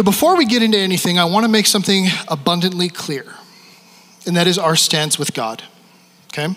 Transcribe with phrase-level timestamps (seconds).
[0.00, 3.34] So, before we get into anything, I want to make something abundantly clear,
[4.26, 5.62] and that is our stance with God.
[6.28, 6.56] Okay?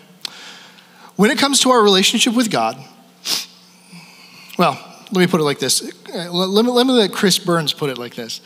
[1.18, 2.78] When it comes to our relationship with God,
[4.58, 4.80] well,
[5.12, 5.84] let me put it like this.
[6.08, 8.40] Let me, let me let Chris Burns put it like this.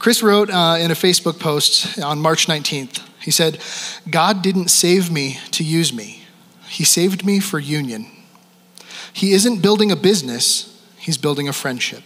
[0.00, 3.60] Chris wrote uh, in a Facebook post on March 19th, he said,
[4.10, 6.24] God didn't save me to use me,
[6.68, 8.06] He saved me for union.
[9.12, 12.02] He isn't building a business, He's building a friendship.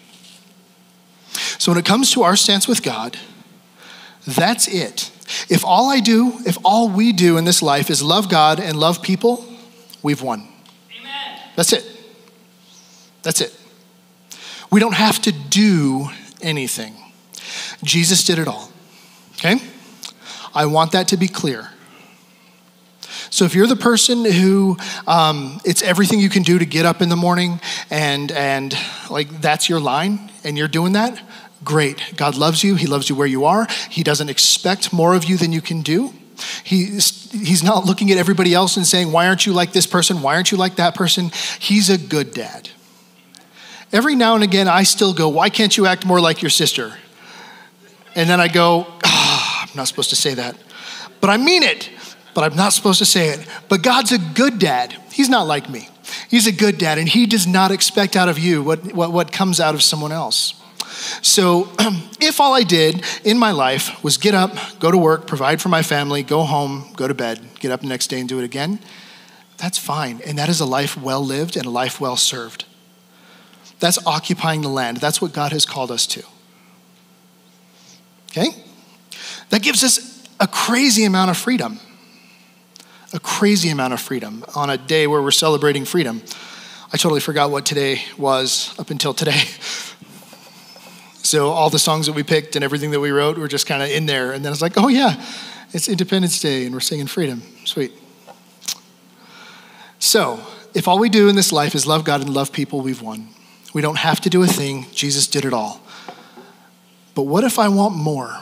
[1.58, 3.18] So when it comes to our stance with God,
[4.26, 5.10] that's it.
[5.48, 8.78] If all I do, if all we do in this life is love God and
[8.78, 9.44] love people,
[10.02, 10.48] we've won.
[10.98, 11.40] Amen.
[11.56, 11.84] That's it.
[13.22, 13.54] That's it.
[14.70, 16.08] We don't have to do
[16.42, 16.94] anything.
[17.82, 18.70] Jesus did it all.
[19.34, 19.56] Okay?
[20.54, 21.70] I want that to be clear.
[23.34, 24.76] So if you're the person who
[25.08, 27.58] um, it's everything you can do to get up in the morning
[27.90, 28.72] and and
[29.10, 31.20] like that's your line and you're doing that,
[31.64, 32.00] great.
[32.16, 32.76] God loves you.
[32.76, 33.66] He loves you where you are.
[33.90, 36.12] He doesn't expect more of you than you can do.
[36.62, 40.22] He's, he's not looking at everybody else and saying, Why aren't you like this person?
[40.22, 41.32] Why aren't you like that person?
[41.58, 42.70] He's a good dad.
[43.92, 46.94] Every now and again, I still go, Why can't you act more like your sister?
[48.14, 50.56] And then I go, oh, I'm not supposed to say that.
[51.20, 51.90] But I mean it,
[52.34, 53.46] but I'm not supposed to say it.
[53.68, 54.96] But God's a good dad.
[55.12, 55.88] He's not like me.
[56.28, 59.32] He's a good dad, and He does not expect out of you what, what, what
[59.32, 60.60] comes out of someone else.
[61.22, 61.68] So,
[62.20, 65.68] if all I did in my life was get up, go to work, provide for
[65.68, 68.44] my family, go home, go to bed, get up the next day and do it
[68.44, 68.78] again,
[69.56, 70.20] that's fine.
[70.26, 72.64] And that is a life well lived and a life well served.
[73.80, 74.98] That's occupying the land.
[74.98, 76.22] That's what God has called us to.
[78.30, 78.48] Okay?
[79.50, 81.78] That gives us a crazy amount of freedom.
[83.14, 86.22] A crazy amount of freedom on a day where we're celebrating freedom.
[86.92, 89.40] I totally forgot what today was up until today.
[91.24, 93.82] So all the songs that we picked and everything that we wrote were just kind
[93.82, 94.32] of in there.
[94.32, 95.24] And then it's like, oh yeah,
[95.72, 97.42] it's Independence Day and we're singing freedom.
[97.64, 97.92] Sweet.
[99.98, 100.38] So
[100.74, 103.28] if all we do in this life is love God and love people, we've won.
[103.72, 104.86] We don't have to do a thing.
[104.92, 105.80] Jesus did it all.
[107.14, 108.38] But what if I want more?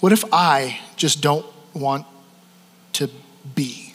[0.00, 2.06] What if I just don't want
[2.96, 3.10] to
[3.54, 3.86] be?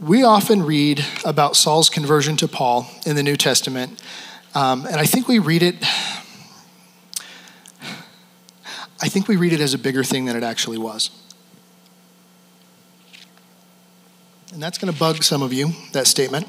[0.00, 4.02] we often read about Saul's conversion to Paul in the New Testament,
[4.54, 5.76] um, and I think we read it.
[9.00, 11.10] I think we read it as a bigger thing than it actually was.
[14.52, 16.48] And that's going to bug some of you, that statement.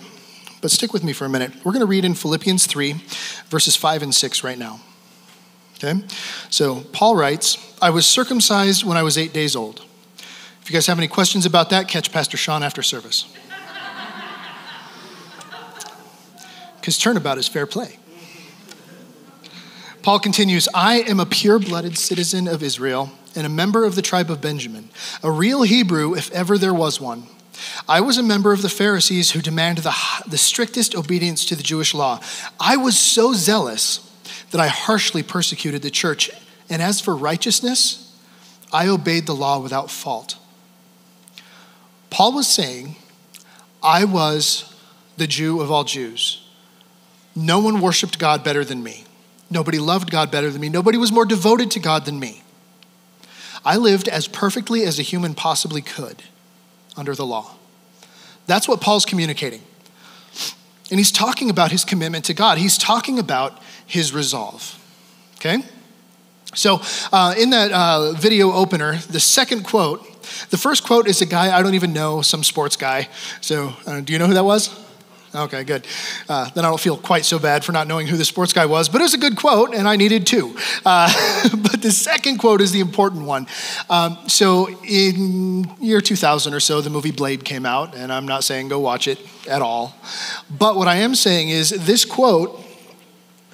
[0.62, 1.52] But stick with me for a minute.
[1.64, 2.94] We're going to read in Philippians 3,
[3.50, 4.80] verses 5 and 6 right now.
[5.82, 6.02] Okay?
[6.50, 9.86] So Paul writes, I was circumcised when I was eight days old.
[10.62, 13.26] If you guys have any questions about that, catch Pastor Sean after service.
[16.80, 18.00] Because turnabout is fair play.
[20.02, 24.02] Paul continues I am a pure blooded citizen of Israel and a member of the
[24.02, 24.90] tribe of Benjamin,
[25.22, 27.24] a real Hebrew if ever there was one.
[27.88, 29.94] I was a member of the Pharisees who demanded the,
[30.26, 32.22] the strictest obedience to the Jewish law.
[32.60, 34.09] I was so zealous
[34.52, 36.30] that I harshly persecuted the church.
[36.70, 38.18] And as for righteousness,
[38.72, 40.38] I obeyed the law without fault.
[42.10, 42.96] Paul was saying,
[43.82, 44.74] I was
[45.18, 46.46] the Jew of all Jews.
[47.36, 49.06] No one worshiped God better than me.
[49.50, 50.70] Nobody loved God better than me.
[50.70, 52.44] Nobody was more devoted to God than me.
[53.66, 56.24] I lived as perfectly as a human possibly could
[56.96, 57.56] under the law.
[58.48, 59.62] That's what Paul's communicating.
[60.92, 64.76] And he's talking about his commitment to God, he's talking about his resolve.
[65.36, 65.64] Okay?
[66.56, 66.82] So,
[67.14, 70.04] uh, in that uh, video opener, the second quote,
[70.50, 73.08] the first quote is a guy I don't even know, some sports guy.
[73.40, 74.70] So, uh, do you know who that was?
[75.34, 75.86] Okay, good.
[76.28, 78.66] Uh, then I don't feel quite so bad for not knowing who the sports guy
[78.66, 80.58] was, but it was a good quote, and I needed two.
[80.84, 81.12] Uh,
[81.62, 83.46] but the second quote is the important one.
[83.92, 88.44] Um, so, in year 2000 or so, the movie Blade came out, and I'm not
[88.44, 89.96] saying go watch it at all.
[90.50, 92.60] But what I am saying is this quote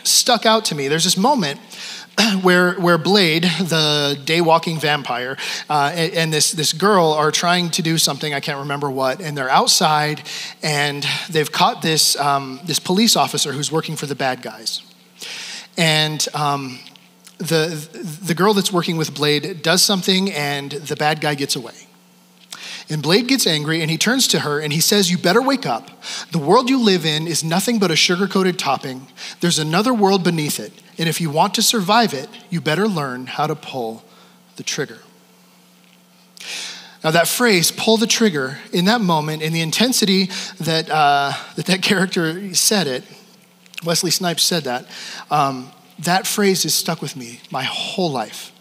[0.04, 0.88] stuck out to me.
[0.88, 1.60] There's this moment
[2.42, 5.38] where, where Blade, the day walking vampire,
[5.70, 9.22] uh, and, and, this, this girl are trying to do something, I can't remember what,
[9.22, 10.24] and they're outside
[10.64, 14.82] and they've caught this, um, this police officer who's working for the bad guys.
[15.78, 16.80] And um,
[17.38, 17.68] the,
[18.24, 21.74] the girl that's working with Blade does something and the bad guy gets away.
[22.90, 25.66] And Blade gets angry and he turns to her and he says, You better wake
[25.66, 25.90] up.
[26.32, 29.08] The world you live in is nothing but a sugar coated topping.
[29.40, 30.72] There's another world beneath it.
[30.98, 34.04] And if you want to survive it, you better learn how to pull
[34.56, 35.00] the trigger.
[37.04, 40.30] Now, that phrase, pull the trigger, in that moment, in the intensity
[40.60, 43.04] that uh, that, that character said it,
[43.84, 44.88] Wesley Snipes said that,
[45.30, 48.52] um, that phrase has stuck with me my whole life.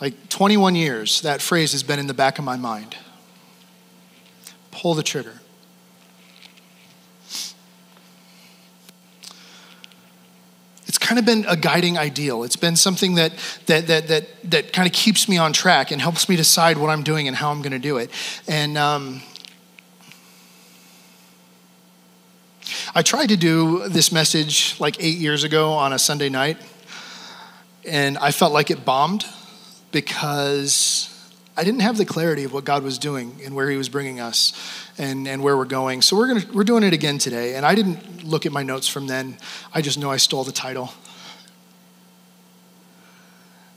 [0.00, 2.96] Like 21 years, that phrase has been in the back of my mind.
[4.70, 5.40] Pull the trigger.
[10.86, 12.44] It's kind of been a guiding ideal.
[12.44, 13.32] It's been something that,
[13.66, 16.88] that, that, that, that kind of keeps me on track and helps me decide what
[16.88, 18.10] I'm doing and how I'm going to do it.
[18.48, 19.20] And um,
[22.94, 26.56] I tried to do this message like eight years ago on a Sunday night,
[27.86, 29.26] and I felt like it bombed
[29.92, 31.06] because
[31.56, 34.20] I didn't have the clarity of what God was doing and where He was bringing
[34.20, 34.52] us
[34.98, 36.02] and, and where we're going.
[36.02, 37.54] So we're, gonna, we're doing it again today.
[37.54, 39.36] And I didn't look at my notes from then,
[39.74, 40.90] I just know I stole the title.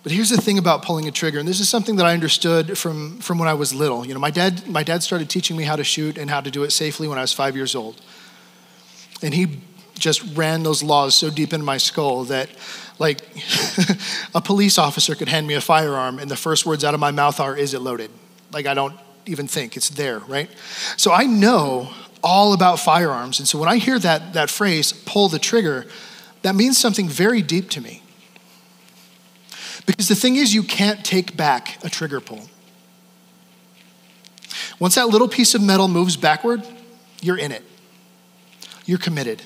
[0.03, 2.77] But here's the thing about pulling a trigger, and this is something that I understood
[2.77, 4.05] from, from when I was little.
[4.05, 6.51] You know, my dad, my dad started teaching me how to shoot and how to
[6.51, 8.01] do it safely when I was five years old.
[9.21, 9.61] And he
[9.97, 12.49] just ran those laws so deep into my skull that,
[12.99, 13.21] like,
[14.35, 17.11] a police officer could hand me a firearm, and the first words out of my
[17.11, 18.11] mouth are, Is it loaded?
[18.51, 18.95] Like, I don't
[19.25, 20.49] even think it's there, right?
[20.97, 21.91] So I know
[22.23, 23.39] all about firearms.
[23.39, 25.85] And so when I hear that, that phrase, pull the trigger,
[26.41, 28.01] that means something very deep to me.
[29.85, 32.47] Because the thing is, you can't take back a trigger pull.
[34.79, 36.65] Once that little piece of metal moves backward,
[37.21, 37.63] you're in it
[38.85, 39.41] you're committed.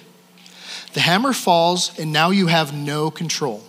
[0.93, 3.63] The hammer falls, and now you have no control.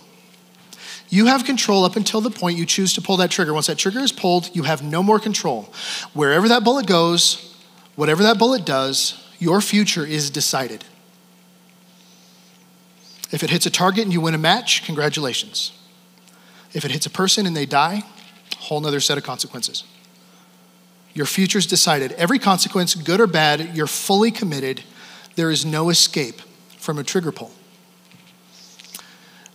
[1.09, 3.53] You have control up until the point you choose to pull that trigger.
[3.53, 5.73] Once that trigger is pulled, you have no more control.
[6.13, 7.57] Wherever that bullet goes,
[7.95, 10.85] whatever that bullet does, your future is decided.
[13.31, 15.71] If it hits a target and you win a match, congratulations.
[16.73, 18.03] If it hits a person and they die,
[18.57, 19.83] whole nother set of consequences.
[21.13, 22.11] Your future's decided.
[22.13, 24.83] Every consequence, good or bad, you're fully committed
[25.35, 26.41] there is no escape
[26.79, 27.51] from a trigger pull.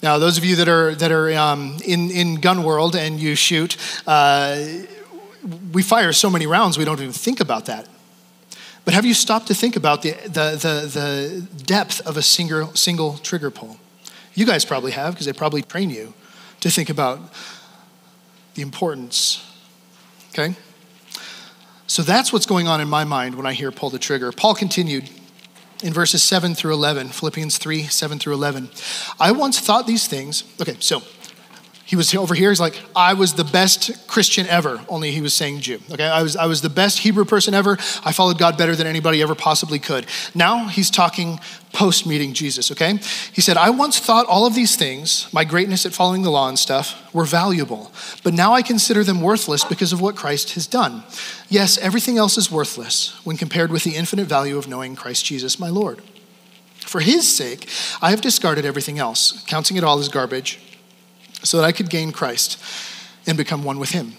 [0.02, 3.34] Now, those of you that are, that are um, in, in gun world and you
[3.34, 4.62] shoot, uh,
[5.72, 7.88] we fire so many rounds we don't even think about that.
[8.84, 12.74] But have you stopped to think about the, the, the, the depth of a single,
[12.74, 13.78] single trigger pull?
[14.34, 16.12] You guys probably have because they probably train you
[16.60, 17.20] to think about
[18.54, 19.42] the importance.
[20.30, 20.54] Okay?
[21.86, 24.32] So that's what's going on in my mind when I hear pull the trigger.
[24.32, 25.08] Paul continued
[25.84, 28.70] in verses 7 through 11, Philippians 3 7 through 11.
[29.20, 30.42] I once thought these things.
[30.60, 31.02] Okay, so
[31.86, 32.50] he was over here.
[32.50, 35.80] He's like, I was the best Christian ever, only he was saying Jew.
[35.90, 37.72] Okay, I was, I was the best Hebrew person ever.
[38.04, 40.06] I followed God better than anybody ever possibly could.
[40.34, 41.40] Now he's talking
[41.72, 42.98] post meeting Jesus, okay?
[43.32, 46.48] He said, I once thought all of these things, my greatness at following the law
[46.48, 47.92] and stuff, were valuable,
[48.22, 51.02] but now I consider them worthless because of what Christ has done.
[51.48, 55.58] Yes, everything else is worthless when compared with the infinite value of knowing Christ Jesus,
[55.58, 56.00] my Lord.
[56.78, 57.68] For his sake,
[58.00, 60.60] I have discarded everything else, counting it all as garbage
[61.44, 62.62] so that I could gain Christ
[63.26, 64.14] and become one with Him.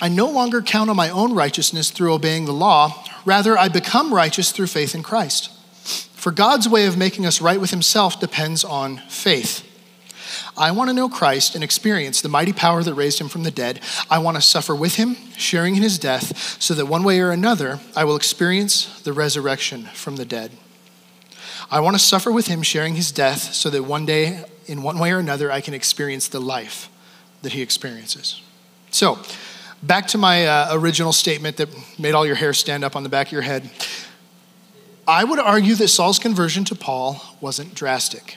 [0.00, 3.04] I no longer count on my own righteousness through obeying the law.
[3.24, 5.50] Rather, I become righteous through faith in Christ.
[6.14, 9.68] For God's way of making us right with Himself depends on faith.
[10.56, 13.50] I want to know Christ and experience the mighty power that raised him from the
[13.50, 13.80] dead.
[14.10, 17.30] I want to suffer with him, sharing in his death, so that one way or
[17.30, 20.52] another I will experience the resurrection from the dead.
[21.72, 24.98] I want to suffer with him, sharing his death, so that one day, in one
[24.98, 26.90] way or another, I can experience the life
[27.40, 28.42] that he experiences.
[28.90, 29.18] So,
[29.82, 33.08] back to my uh, original statement that made all your hair stand up on the
[33.08, 33.70] back of your head.
[35.08, 38.36] I would argue that Saul's conversion to Paul wasn't drastic.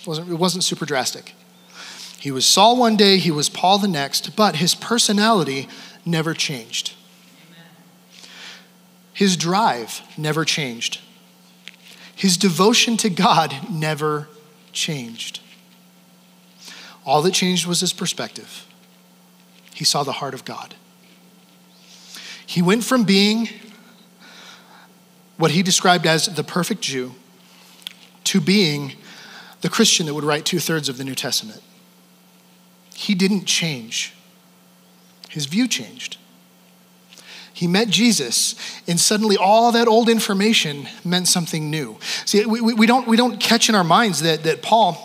[0.00, 1.34] It wasn't, it wasn't super drastic.
[2.18, 5.68] He was Saul one day, he was Paul the next, but his personality
[6.06, 6.94] never changed.
[9.12, 11.02] His drive never changed.
[12.14, 14.28] His devotion to God never
[14.72, 15.40] changed.
[17.04, 18.66] All that changed was his perspective.
[19.74, 20.74] He saw the heart of God.
[22.46, 23.48] He went from being
[25.36, 27.14] what he described as the perfect Jew
[28.24, 28.94] to being
[29.60, 31.62] the Christian that would write two thirds of the New Testament.
[32.94, 34.14] He didn't change,
[35.28, 36.16] his view changed.
[37.54, 38.56] He met Jesus,
[38.88, 41.98] and suddenly all that old information meant something new.
[42.24, 44.98] See, we, we, don't, we don't catch in our minds that, that Paul,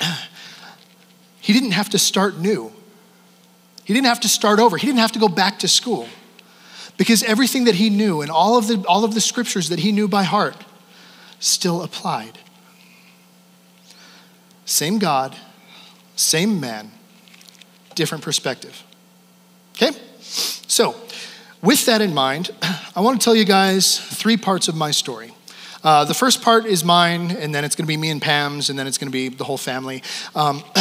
[1.40, 2.72] he didn't have to start new.
[3.84, 4.78] He didn't have to start over.
[4.78, 6.08] He didn't have to go back to school.
[6.96, 9.92] Because everything that he knew and all of the, all of the scriptures that he
[9.92, 10.56] knew by heart
[11.40, 12.38] still applied.
[14.64, 15.36] Same God,
[16.16, 16.90] same man,
[17.94, 18.82] different perspective.
[19.74, 19.90] Okay?
[20.22, 20.96] So,
[21.66, 25.32] with that in mind, I want to tell you guys three parts of my story.
[25.82, 28.70] Uh, the first part is mine, and then it's going to be me and Pam's,
[28.70, 30.02] and then it's going to be the whole family.
[30.36, 30.62] Um,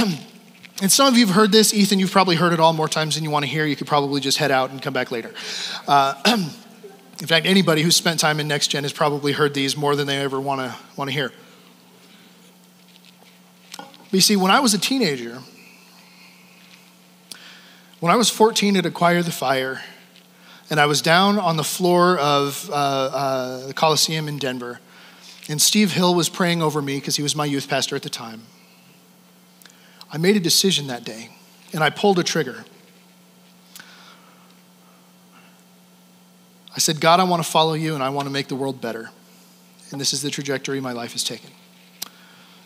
[0.81, 1.73] and some of you have heard this.
[1.73, 3.65] Ethan, you've probably heard it all more times than you want to hear.
[3.65, 5.33] You could probably just head out and come back later.
[5.87, 6.13] Uh,
[7.19, 10.05] in fact, anybody who's spent time in Next Gen has probably heard these more than
[10.05, 11.31] they ever want to want to hear.
[13.77, 15.39] But you see, when I was a teenager,
[17.99, 19.81] when I was 14 at Acquire the Fire,
[20.69, 24.79] and I was down on the floor of uh, uh, the Coliseum in Denver,
[25.48, 28.10] and Steve Hill was praying over me because he was my youth pastor at the
[28.10, 28.43] time.
[30.12, 31.29] I made a decision that day,
[31.74, 32.65] and I pulled a trigger.
[36.75, 38.81] I said, God, I want to follow you, and I want to make the world
[38.81, 39.12] better.
[39.91, 41.51] And this is the trajectory my life has taken.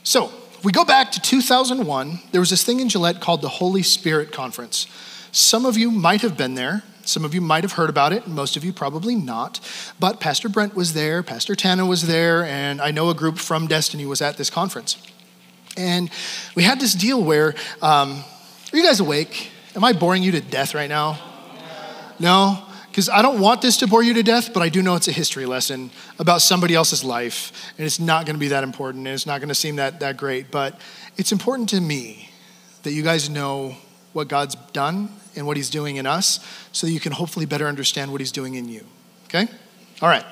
[0.03, 0.31] So,
[0.63, 4.31] we go back to 2001, there was this thing in Gillette called the Holy Spirit
[4.31, 4.87] Conference.
[5.31, 6.83] Some of you might have been there.
[7.09, 9.59] Some of you might have heard about it, most of you probably not.
[9.99, 13.65] But Pastor Brent was there, Pastor Tana was there, and I know a group from
[13.65, 14.97] Destiny was at this conference.
[15.75, 16.11] And
[16.55, 18.23] we had this deal where, um,
[18.71, 19.49] are you guys awake?
[19.75, 21.17] Am I boring you to death right now?
[22.19, 22.63] No?
[22.89, 25.07] Because I don't want this to bore you to death, but I do know it's
[25.07, 25.89] a history lesson
[26.19, 27.73] about somebody else's life.
[27.77, 29.99] And it's not going to be that important, and it's not going to seem that,
[30.01, 30.51] that great.
[30.51, 30.79] But
[31.17, 32.29] it's important to me
[32.83, 33.75] that you guys know
[34.13, 36.39] what God's done and what He's doing in us
[36.71, 38.85] so that you can hopefully better understand what He's doing in you.
[39.25, 39.47] Okay?
[40.01, 40.25] All right.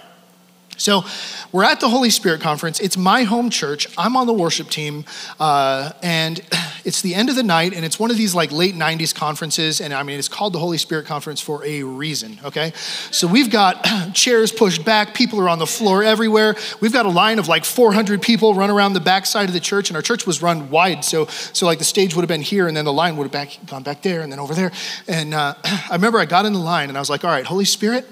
[0.77, 1.03] So,
[1.51, 2.79] we're at the Holy Spirit Conference.
[2.79, 3.87] It's my home church.
[3.97, 5.05] I'm on the worship team,
[5.39, 6.39] uh, and
[6.85, 9.81] it's the end of the night, and it's one of these like late 90s conferences.
[9.81, 12.73] And I mean, it's called the Holy Spirit Conference for a reason, okay?
[13.09, 16.55] So, we've got chairs pushed back, people are on the floor everywhere.
[16.79, 19.59] We've got a line of like 400 people run around the back side of the
[19.59, 21.03] church, and our church was run wide.
[21.03, 23.31] So, so like the stage would have been here, and then the line would have
[23.31, 24.71] back, gone back there, and then over there.
[25.07, 27.45] And uh, I remember I got in the line, and I was like, all right,
[27.45, 28.07] Holy Spirit,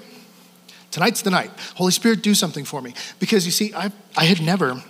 [0.90, 1.50] Tonight's the night.
[1.74, 2.94] Holy Spirit, do something for me.
[3.18, 4.82] Because you see, I, I had never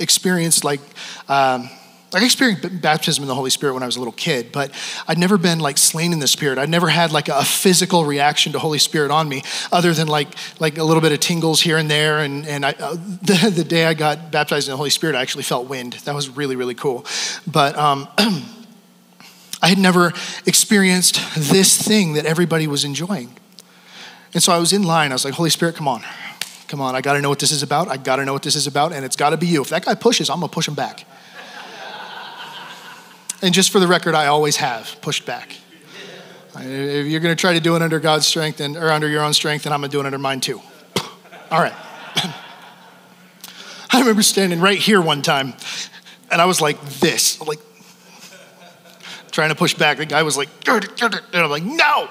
[0.00, 0.80] experienced like,
[1.28, 1.68] um,
[2.12, 4.70] like I experienced baptism in the Holy Spirit when I was a little kid, but
[5.08, 6.58] I'd never been like slain in the Spirit.
[6.58, 10.28] I'd never had like a physical reaction to Holy Spirit on me, other than like
[10.60, 12.18] like a little bit of tingles here and there.
[12.18, 15.22] And and I, uh, the, the day I got baptized in the Holy Spirit, I
[15.22, 15.94] actually felt wind.
[16.04, 17.06] That was really really cool.
[17.46, 18.06] But um,
[19.62, 20.12] I had never
[20.44, 23.38] experienced this thing that everybody was enjoying.
[24.34, 25.12] And so I was in line.
[25.12, 26.02] I was like, Holy Spirit, come on.
[26.68, 26.94] Come on.
[26.94, 27.88] I got to know what this is about.
[27.88, 28.92] I got to know what this is about.
[28.92, 29.62] And it's got to be you.
[29.62, 31.04] If that guy pushes, I'm going to push him back.
[33.42, 35.56] and just for the record, I always have pushed back.
[36.54, 39.22] If you're going to try to do it under God's strength and, or under your
[39.22, 40.60] own strength, then I'm going to do it under mine too.
[41.50, 41.72] All right.
[43.90, 45.54] I remember standing right here one time,
[46.30, 47.58] and I was like this, like
[49.30, 49.98] trying to push back.
[49.98, 52.08] The guy was like, and I'm like, no.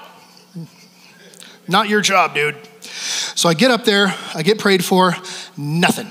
[1.68, 2.56] Not your job, dude.
[2.82, 5.14] So I get up there, I get prayed for,
[5.56, 6.10] nothing.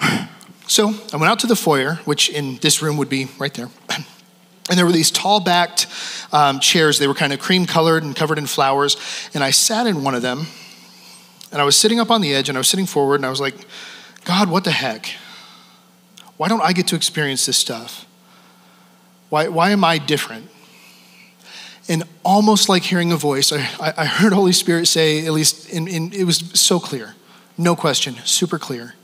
[0.68, 3.70] So I went out to the foyer, which in this room would be right there.
[4.68, 5.86] And there were these tall backed
[6.32, 6.98] um, chairs.
[6.98, 8.96] They were kind of cream colored and covered in flowers.
[9.32, 10.46] And I sat in one of them.
[11.52, 13.30] And I was sitting up on the edge and I was sitting forward and I
[13.30, 13.54] was like,
[14.24, 15.14] God, what the heck?
[16.36, 18.06] Why don't I get to experience this stuff?
[19.28, 20.50] Why, why am I different?
[21.88, 25.86] And almost like hearing a voice, I, I heard Holy Spirit say, at least in,
[25.86, 27.14] in, it was so clear,
[27.56, 28.94] no question, super clear.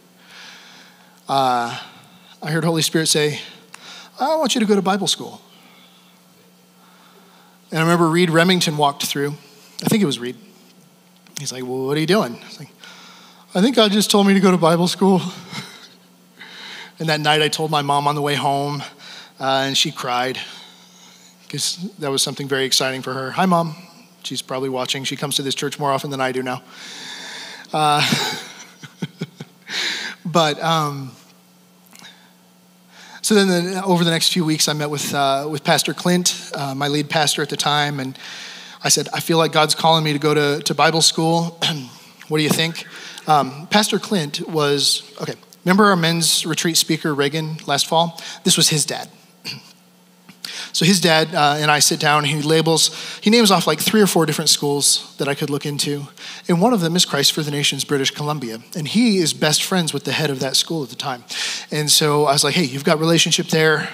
[1.28, 1.78] Uh,
[2.42, 3.40] I heard Holy Spirit say,
[4.20, 5.40] I want you to go to Bible school.
[7.70, 9.30] And I remember Reed Remington walked through.
[9.82, 10.36] I think it was Reed.
[11.38, 12.34] He's like, Well, what are you doing?
[12.34, 12.68] I like,
[13.54, 15.22] I think God just told me to go to Bible school.
[16.98, 18.82] and that night I told my mom on the way home,
[19.40, 20.38] uh, and she cried
[21.52, 23.30] because that was something very exciting for her.
[23.32, 23.76] Hi, mom.
[24.22, 25.04] She's probably watching.
[25.04, 26.62] She comes to this church more often than I do now.
[27.74, 28.00] Uh,
[30.24, 31.12] but um,
[33.20, 36.50] so then, the, over the next few weeks, I met with uh, with Pastor Clint,
[36.54, 38.18] uh, my lead pastor at the time, and
[38.82, 41.60] I said, I feel like God's calling me to go to, to Bible school.
[42.28, 42.86] what do you think?
[43.26, 45.34] Um, pastor Clint was okay.
[45.66, 48.18] Remember our men's retreat speaker Reagan last fall?
[48.42, 49.10] This was his dad.
[50.72, 52.24] So his dad uh, and I sit down.
[52.24, 55.50] and He labels, he names off like three or four different schools that I could
[55.50, 56.08] look into,
[56.48, 59.62] and one of them is Christ for the Nations, British Columbia, and he is best
[59.62, 61.24] friends with the head of that school at the time.
[61.70, 63.88] And so I was like, hey, you've got relationship there.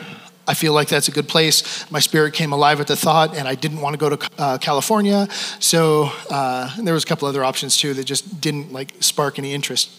[0.46, 1.90] I feel like that's a good place.
[1.90, 4.58] My spirit came alive at the thought, and I didn't want to go to uh,
[4.58, 5.28] California.
[5.60, 9.52] So uh, there was a couple other options too that just didn't like spark any
[9.52, 9.90] interest.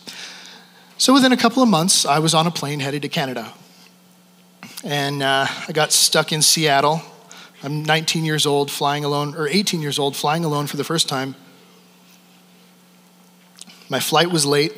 [0.97, 3.53] So within a couple of months, I was on a plane headed to Canada.
[4.83, 7.01] And uh, I got stuck in Seattle.
[7.63, 11.09] I'm 19 years old, flying alone, or 18 years old, flying alone for the first
[11.09, 11.35] time.
[13.89, 14.73] My flight was late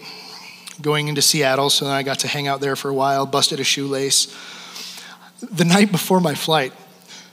[0.81, 3.60] going into Seattle, so then I got to hang out there for a while, busted
[3.60, 4.36] a shoelace.
[5.51, 6.74] The night before my flight,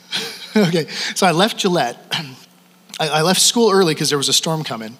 [0.57, 1.97] okay, so I left Gillette.
[3.01, 4.99] I, left school early because there was a storm coming.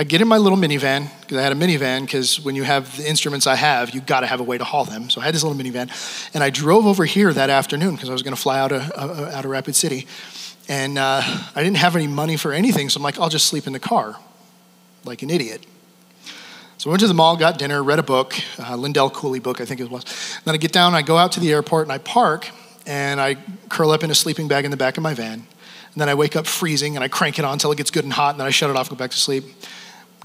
[0.00, 2.96] I get in my little minivan because I had a minivan because when you have
[2.96, 5.10] the instruments I have, you got to have a way to haul them.
[5.10, 5.90] So I had this little minivan,
[6.32, 8.90] and I drove over here that afternoon because I was going to fly out of,
[8.96, 10.06] uh, out of Rapid City,
[10.70, 13.66] and uh, I didn't have any money for anything, so I'm like, I'll just sleep
[13.66, 14.16] in the car,
[15.04, 15.66] like an idiot.
[16.78, 19.60] So I went to the mall, got dinner, read a book, uh, Lindell Cooley book,
[19.60, 20.04] I think it was.
[20.46, 22.48] Then I get down, I go out to the airport, and I park,
[22.86, 23.36] and I
[23.68, 25.34] curl up in a sleeping bag in the back of my van.
[25.92, 28.04] And then I wake up freezing, and I crank it on until it gets good
[28.04, 29.44] and hot, and then I shut it off, go back to sleep.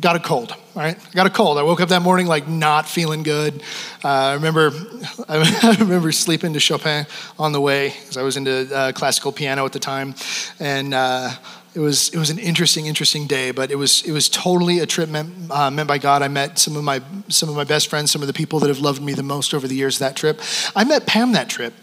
[0.01, 0.97] Got a cold, all right?
[0.97, 1.57] I got a cold.
[1.57, 3.63] I woke up that morning like not feeling good.
[4.03, 4.71] Uh, I remember,
[5.29, 7.05] I remember sleeping to Chopin
[7.39, 10.13] on the way because I was into uh, classical piano at the time,
[10.59, 11.31] and uh,
[11.75, 14.85] it was it was an interesting interesting day but it was it was totally a
[14.85, 17.89] trip meant, uh, meant by god i met some of my some of my best
[17.89, 20.15] friends some of the people that have loved me the most over the years that
[20.15, 20.39] trip
[20.75, 21.73] i met pam that trip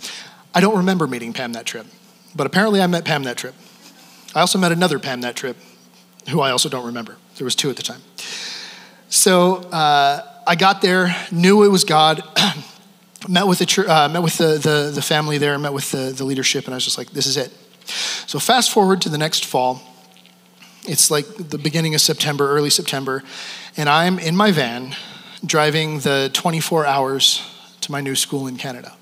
[0.54, 1.86] i don't remember meeting pam that trip
[2.34, 3.54] but apparently i met pam that trip
[4.34, 5.58] i also met another pam that trip
[6.30, 8.00] who i also don't remember there was two at the time
[9.08, 12.22] so uh, i got there knew it was god
[13.28, 16.24] met with the uh, met with the, the, the family there met with the, the
[16.24, 17.52] leadership and i was just like this is it
[18.26, 19.82] so, fast forward to the next fall.
[20.84, 23.22] It's like the beginning of September, early September,
[23.76, 24.96] and I'm in my van
[25.44, 27.42] driving the 24 hours
[27.80, 28.94] to my new school in Canada.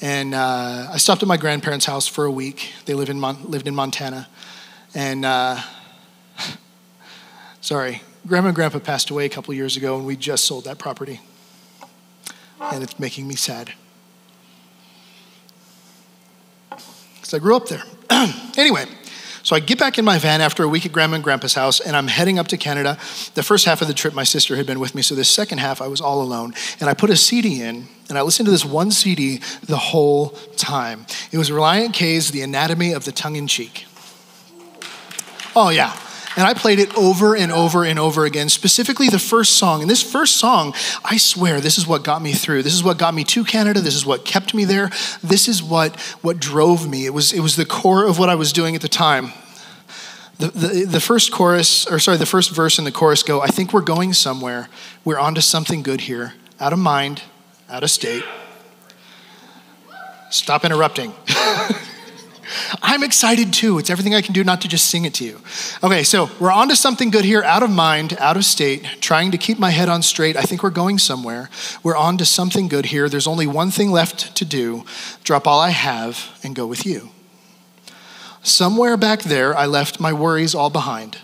[0.00, 2.72] And uh, I stopped at my grandparents' house for a week.
[2.84, 4.28] They live in Mon- lived in Montana.
[4.94, 5.60] And uh,
[7.64, 10.78] sorry, grandma and grandpa passed away a couple years ago, and we just sold that
[10.78, 11.20] property.
[12.60, 13.72] And it's making me sad.
[16.70, 17.82] because I grew up there.
[18.58, 18.84] anyway,
[19.42, 21.80] so I get back in my van after a week at grandma and grandpa's house,
[21.80, 22.98] and I'm heading up to Canada.
[23.34, 25.56] The first half of the trip, my sister had been with me, so the second
[25.56, 26.52] half, I was all alone.
[26.80, 30.30] And I put a CD in, and I listened to this one CD the whole
[30.56, 31.06] time.
[31.32, 33.86] It was Relient K's The Anatomy of the Tongue in Cheek.
[35.56, 35.98] Oh, yeah.
[36.36, 39.82] And I played it over and over and over again, specifically the first song.
[39.82, 42.62] And this first song, I swear, this is what got me through.
[42.62, 43.80] This is what got me to Canada.
[43.80, 44.90] This is what kept me there.
[45.22, 47.06] This is what, what drove me.
[47.06, 49.32] It was, it was the core of what I was doing at the time.
[50.38, 53.46] The, the, the first chorus, or sorry, the first verse and the chorus go, I
[53.46, 54.68] think we're going somewhere.
[55.04, 56.34] We're onto something good here.
[56.58, 57.22] Out of mind,
[57.68, 58.24] out of state.
[60.30, 61.12] Stop interrupting.
[62.82, 63.78] I'm excited too.
[63.78, 65.40] It's everything I can do not to just sing it to you.
[65.82, 69.30] Okay, so we're on to something good here, out of mind, out of state, trying
[69.32, 70.36] to keep my head on straight.
[70.36, 71.50] I think we're going somewhere.
[71.82, 73.08] We're on to something good here.
[73.08, 74.84] There's only one thing left to do
[75.22, 77.10] drop all I have and go with you.
[78.42, 81.18] Somewhere back there, I left my worries all behind.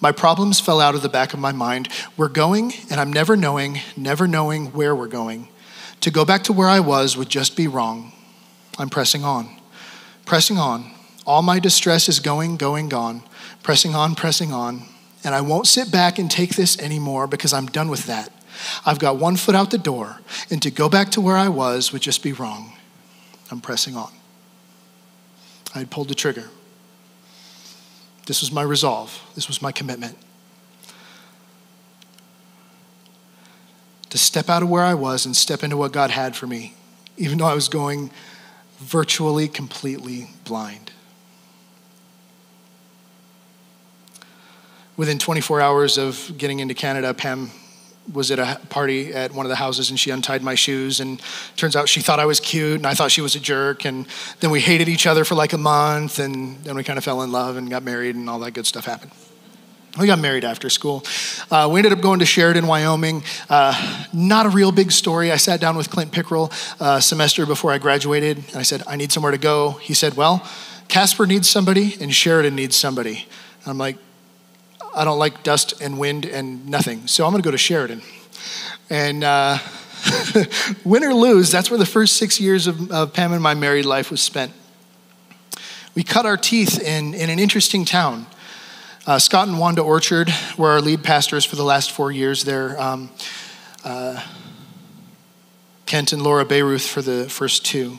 [0.00, 1.88] My problems fell out of the back of my mind.
[2.16, 5.48] We're going, and I'm never knowing, never knowing where we're going.
[6.00, 8.12] To go back to where I was would just be wrong.
[8.76, 9.48] I'm pressing on
[10.24, 10.90] pressing on.
[11.26, 13.22] All my distress is going, going, gone.
[13.62, 14.82] Pressing on, pressing on.
[15.24, 18.30] And I won't sit back and take this anymore because I'm done with that.
[18.84, 21.92] I've got one foot out the door, and to go back to where I was
[21.92, 22.72] would just be wrong.
[23.50, 24.12] I'm pressing on.
[25.74, 26.48] I had pulled the trigger.
[28.26, 30.16] This was my resolve, this was my commitment.
[34.10, 36.74] To step out of where I was and step into what God had for me,
[37.16, 38.10] even though I was going
[38.78, 40.92] virtually completely blind.
[44.96, 47.50] Within 24 hours of getting into Canada, Pam
[48.12, 51.20] was at a party at one of the houses and she untied my shoes and
[51.56, 54.06] turns out she thought I was cute and I thought she was a jerk and
[54.40, 57.22] then we hated each other for like a month and then we kind of fell
[57.22, 59.12] in love and got married and all that good stuff happened.
[59.98, 61.04] We got married after school.
[61.52, 63.22] Uh, we ended up going to Sheridan, Wyoming.
[63.48, 65.30] Uh, not a real big story.
[65.30, 68.82] I sat down with Clint Pickrell a uh, semester before I graduated, and I said,
[68.88, 69.72] I need somewhere to go.
[69.82, 70.44] He said, Well,
[70.88, 73.28] Casper needs somebody, and Sheridan needs somebody.
[73.62, 73.96] And I'm like,
[74.96, 78.02] I don't like dust and wind and nothing, so I'm going to go to Sheridan.
[78.90, 79.58] And uh,
[80.84, 83.84] win or lose, that's where the first six years of, of Pam and my married
[83.84, 84.50] life was spent.
[85.94, 88.26] We cut our teeth in, in an interesting town.
[89.06, 92.80] Uh, Scott and Wanda Orchard were our lead pastors for the last four years there.
[92.80, 93.10] Um,
[93.84, 94.24] uh,
[95.84, 97.98] Kent and Laura Bayruth for the first two.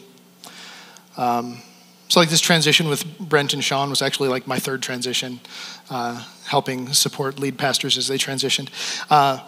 [1.15, 1.61] Um,
[2.07, 5.39] So, like this transition with Brent and Sean was actually like my third transition,
[5.89, 8.69] uh, helping support lead pastors as they transitioned.
[9.09, 9.39] Uh,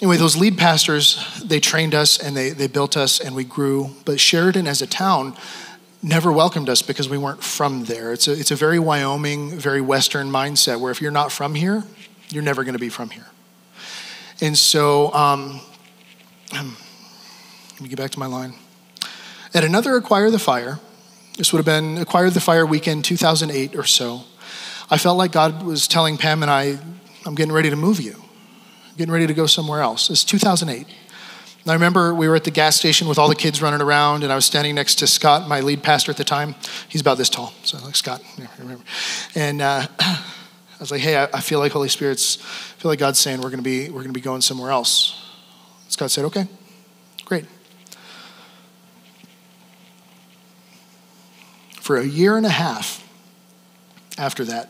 [0.00, 3.90] anyway, those lead pastors, they trained us and they, they built us and we grew.
[4.04, 5.36] But Sheridan as a town
[6.04, 8.12] never welcomed us because we weren't from there.
[8.12, 11.82] It's a, it's a very Wyoming, very Western mindset where if you're not from here,
[12.28, 13.26] you're never going to be from here.
[14.40, 15.60] And so, um,
[16.52, 18.54] let me get back to my line.
[19.54, 20.78] At another Acquire the Fire,
[21.38, 24.24] this would have been Acquire the Fire weekend 2008 or so,
[24.90, 26.78] I felt like God was telling Pam and I,
[27.24, 30.10] I'm getting ready to move you, I'm getting ready to go somewhere else.
[30.10, 30.86] It's 2008.
[31.66, 34.30] I remember we were at the gas station with all the kids running around, and
[34.30, 36.54] I was standing next to Scott, my lead pastor at the time.
[36.90, 38.84] He's about this tall, so like Scott, yeah, I remember.
[39.34, 40.22] And uh, I
[40.78, 43.50] was like, "Hey, I, I feel like Holy Spirit's, I feel like God's saying we're
[43.50, 45.18] to be, we're to be going somewhere else."
[45.88, 46.46] Scott said, "Okay,
[47.24, 47.46] great."
[51.80, 53.06] For a year and a half
[54.18, 54.68] after that,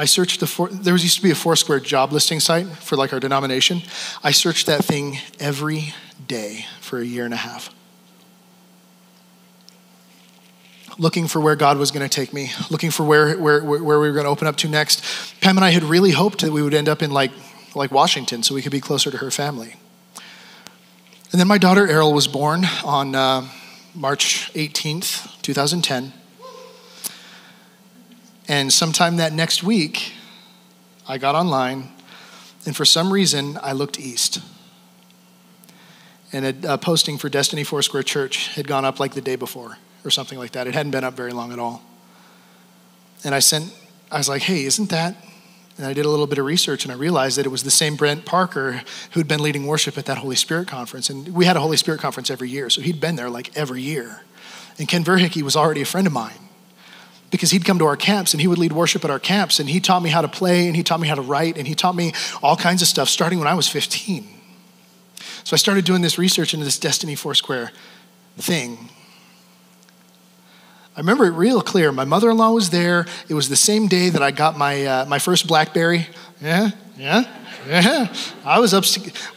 [0.00, 2.94] I searched the, four, there was used to be a Foursquare job listing site for
[2.94, 3.82] like our denomination.
[4.22, 5.92] I searched that thing every
[6.24, 7.74] day for a year and a half.
[10.98, 14.08] Looking for where God was going to take me, looking for where, where, where we
[14.08, 15.02] were going to open up to next.
[15.40, 17.32] Pam and I had really hoped that we would end up in like,
[17.74, 19.74] like Washington so we could be closer to her family.
[21.32, 23.48] And then my daughter Errol was born on uh,
[23.94, 26.12] March 18th, 2010.
[28.48, 30.14] And sometime that next week,
[31.06, 31.90] I got online,
[32.64, 34.40] and for some reason, I looked east.
[36.32, 39.76] And a, a posting for Destiny Foursquare Church had gone up like the day before,
[40.02, 40.66] or something like that.
[40.66, 41.82] It hadn't been up very long at all.
[43.22, 43.72] And I sent,
[44.10, 45.14] I was like, hey, isn't that?
[45.76, 47.70] And I did a little bit of research and I realized that it was the
[47.70, 48.82] same Brent Parker
[49.12, 51.08] who'd been leading worship at that Holy Spirit conference.
[51.08, 53.80] And we had a Holy Spirit conference every year, so he'd been there like every
[53.80, 54.22] year.
[54.78, 56.47] And Ken Verhickey was already a friend of mine
[57.30, 59.68] because he'd come to our camps and he would lead worship at our camps and
[59.68, 61.74] he taught me how to play and he taught me how to write and he
[61.74, 62.12] taught me
[62.42, 64.26] all kinds of stuff starting when I was 15.
[65.44, 67.72] So I started doing this research into this Destiny Foursquare
[68.36, 68.90] thing.
[70.96, 71.92] I remember it real clear.
[71.92, 73.06] My mother in law was there.
[73.28, 76.08] It was the same day that I got my, uh, my first Blackberry.
[76.42, 77.24] Yeah, yeah,
[77.68, 78.12] yeah.
[78.44, 78.84] I was up.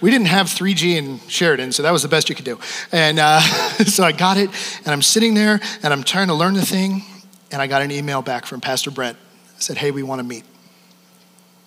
[0.01, 2.59] We didn't have 3G in Sheridan, so that was the best you could do.
[2.91, 3.39] And uh,
[3.85, 4.49] so I got it,
[4.79, 7.03] and I'm sitting there, and I'm trying to learn the thing,
[7.51, 9.17] and I got an email back from Pastor Brent.
[9.55, 10.45] I said, Hey, we want to meet.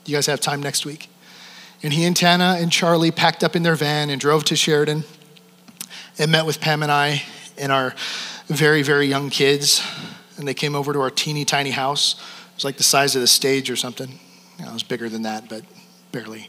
[0.06, 1.08] You guys have time next week?
[1.82, 5.04] And he and Tana and Charlie packed up in their van and drove to Sheridan
[6.18, 7.22] and met with Pam and I
[7.58, 7.94] and our
[8.46, 9.82] very, very young kids,
[10.36, 12.14] and they came over to our teeny tiny house.
[12.14, 14.18] It was like the size of the stage or something.
[14.58, 15.62] You know, it was bigger than that, but
[16.12, 16.48] barely.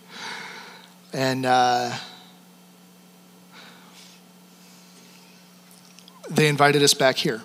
[1.14, 1.96] And uh,
[6.30, 7.44] they invited us back here.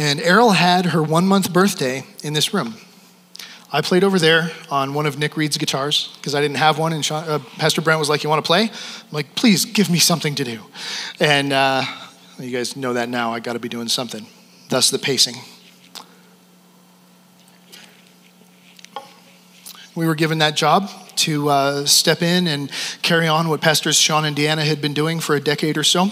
[0.00, 2.74] And Errol had her one month birthday in this room.
[3.70, 6.94] I played over there on one of Nick Reed's guitars because I didn't have one,
[6.94, 9.90] and Sean, uh, Pastor Brent was like, "You want to play?" I'm like, "Please give
[9.90, 10.60] me something to do."
[11.20, 11.82] And uh,
[12.38, 13.34] you guys know that now.
[13.34, 14.26] I got to be doing something.
[14.70, 15.36] Thus the pacing.
[19.94, 22.70] We were given that job to uh, step in and
[23.02, 26.10] carry on what Pastors Sean and Deanna had been doing for a decade or so.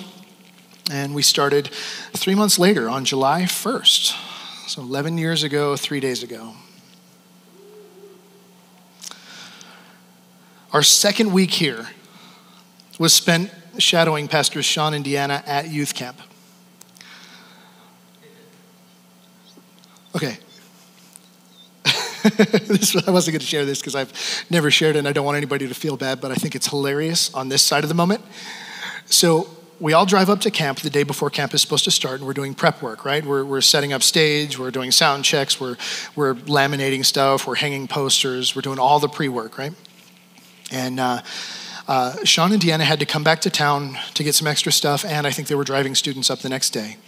[0.91, 1.69] And we started
[2.15, 4.69] three months later on July 1st.
[4.69, 6.55] So 11 years ago, three days ago.
[10.73, 11.89] Our second week here
[12.99, 16.21] was spent shadowing Pastors Sean and Deanna at youth camp.
[20.17, 20.39] Okay.
[22.37, 24.13] this, I wasn't going to share this because I've
[24.51, 26.67] never shared it and I don't want anybody to feel bad, but I think it's
[26.67, 28.23] hilarious on this side of the moment.
[29.07, 29.49] So,
[29.81, 32.27] we all drive up to camp the day before camp is supposed to start and
[32.27, 35.77] we're doing prep work right we're, we're setting up stage we're doing sound checks we're,
[36.17, 39.73] we're laminating stuff we're hanging posters we're doing all the pre-work right
[40.71, 41.23] and uh,
[41.89, 45.07] uh, Sean and Deanna had to come back to town to get some extra stuff,
[45.07, 46.99] and I think they were driving students up the next day.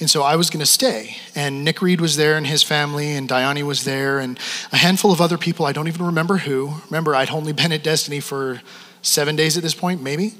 [0.00, 1.16] And so I was going to stay.
[1.34, 4.38] And Nick Reed was there and his family, and Diane was there, and
[4.72, 5.66] a handful of other people.
[5.66, 6.72] I don't even remember who.
[6.86, 8.62] Remember, I'd only been at Destiny for
[9.02, 10.32] seven days at this point, maybe,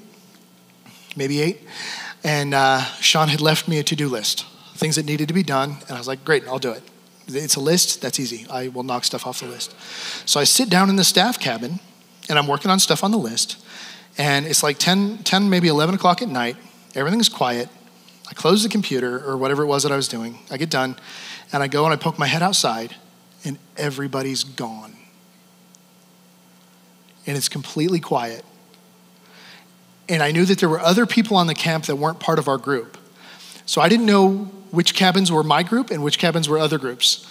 [1.15, 1.61] maybe eight.
[2.23, 4.45] And uh, Sean had left me a to do list,
[4.75, 5.77] things that needed to be done.
[5.87, 6.83] And I was like, great, I'll do it.
[7.27, 8.45] It's a list, that's easy.
[8.49, 9.75] I will knock stuff off the list.
[10.27, 11.79] So I sit down in the staff cabin,
[12.29, 13.63] and I'm working on stuff on the list.
[14.17, 16.57] And it's like 10, 10 maybe 11 o'clock at night.
[16.95, 17.69] Everything's quiet.
[18.29, 20.39] I close the computer or whatever it was that I was doing.
[20.49, 20.95] I get done
[21.51, 22.95] and I go and I poke my head outside
[23.43, 24.95] and everybody's gone.
[27.25, 28.43] And it's completely quiet.
[30.09, 32.47] And I knew that there were other people on the camp that weren't part of
[32.47, 32.97] our group.
[33.65, 37.25] So I didn't know which cabins were my group and which cabins were other groups.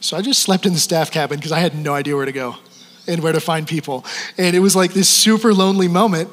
[0.00, 2.32] So I just slept in the staff cabin because I had no idea where to
[2.32, 2.56] go
[3.06, 4.04] and where to find people.
[4.38, 6.30] And it was like this super lonely moment.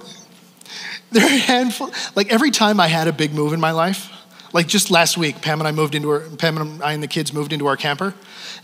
[1.11, 4.09] There are a handful, like every time I had a big move in my life,
[4.53, 7.07] like just last week, Pam and I moved into our, Pam and I and the
[7.07, 8.13] kids moved into our camper,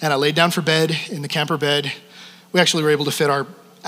[0.01, 1.91] and I laid down for bed in the camper bed.
[2.51, 3.47] We actually were able to fit our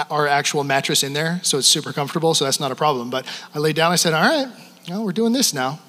[0.09, 3.09] our actual mattress in there, so it's super comfortable, so that's not a problem.
[3.09, 4.47] But I laid down, I said, All right,
[4.89, 5.79] well, we're doing this now.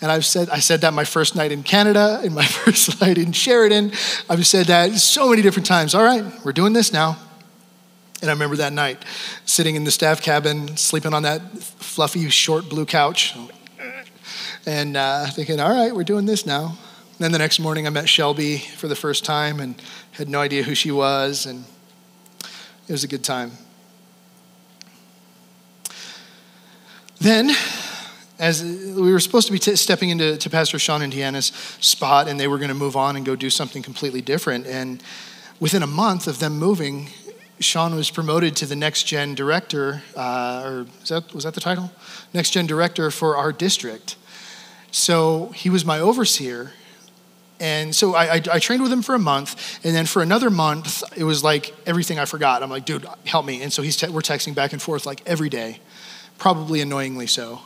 [0.00, 3.18] And I've said, I said that my first night in Canada, in my first night
[3.18, 3.92] in Sheridan.
[4.28, 5.94] I've said that so many different times.
[5.94, 7.16] All right, we're doing this now.
[8.20, 9.04] And I remember that night
[9.44, 13.36] sitting in the staff cabin, sleeping on that fluffy, short blue couch,
[14.66, 16.66] and uh, thinking, all right, we're doing this now.
[16.66, 19.80] And then the next morning, I met Shelby for the first time and
[20.12, 21.64] had no idea who she was, and
[22.88, 23.52] it was a good time.
[27.20, 27.50] Then,
[28.38, 31.46] as we were supposed to be t- stepping into to Pastor Sean and Deanna's
[31.84, 34.66] spot, and they were going to move on and go do something completely different.
[34.66, 35.02] And
[35.60, 37.10] within a month of them moving,
[37.60, 41.90] Sean was promoted to the next gen director, uh, or that, was that the title?
[42.32, 44.16] Next gen director for our district.
[44.92, 46.72] So he was my overseer.
[47.60, 49.84] And so I, I, I, trained with him for a month.
[49.84, 52.62] And then for another month, it was like everything I forgot.
[52.62, 53.62] I'm like, dude, help me.
[53.62, 55.80] And so he's te- we're texting back and forth like every day,
[56.38, 57.62] probably annoyingly so.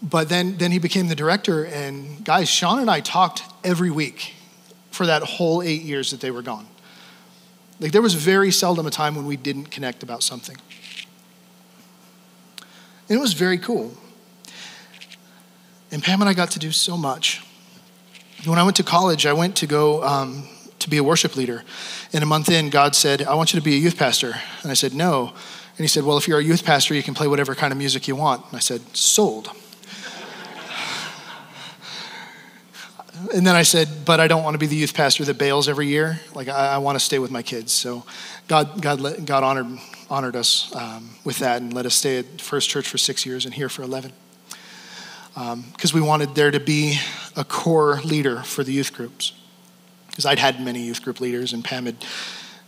[0.00, 1.64] But then, then he became the director.
[1.64, 4.34] And guys, Sean and I talked every week
[4.92, 6.68] for that whole eight years that they were gone.
[7.80, 10.56] Like there was very seldom a time when we didn't connect about something.
[13.08, 13.92] And it was very cool.
[15.90, 17.43] And Pam and I got to do so much.
[18.46, 20.46] When I went to college, I went to go um,
[20.80, 21.64] to be a worship leader.
[22.12, 24.34] And a month in, God said, I want you to be a youth pastor.
[24.62, 25.28] And I said, No.
[25.28, 27.78] And He said, Well, if you're a youth pastor, you can play whatever kind of
[27.78, 28.44] music you want.
[28.48, 29.46] And I said, Sold.
[33.34, 35.68] and then I said, But I don't want to be the youth pastor that bails
[35.68, 36.20] every year.
[36.34, 37.72] Like, I, I want to stay with my kids.
[37.72, 38.04] So
[38.46, 39.78] God, God, God honored,
[40.10, 43.46] honored us um, with that and let us stay at First Church for six years
[43.46, 44.12] and here for 11
[45.34, 46.98] because um, we wanted there to be
[47.36, 49.32] a core leader for the youth groups.
[50.08, 52.04] Because I'd had many youth group leaders, and Pam had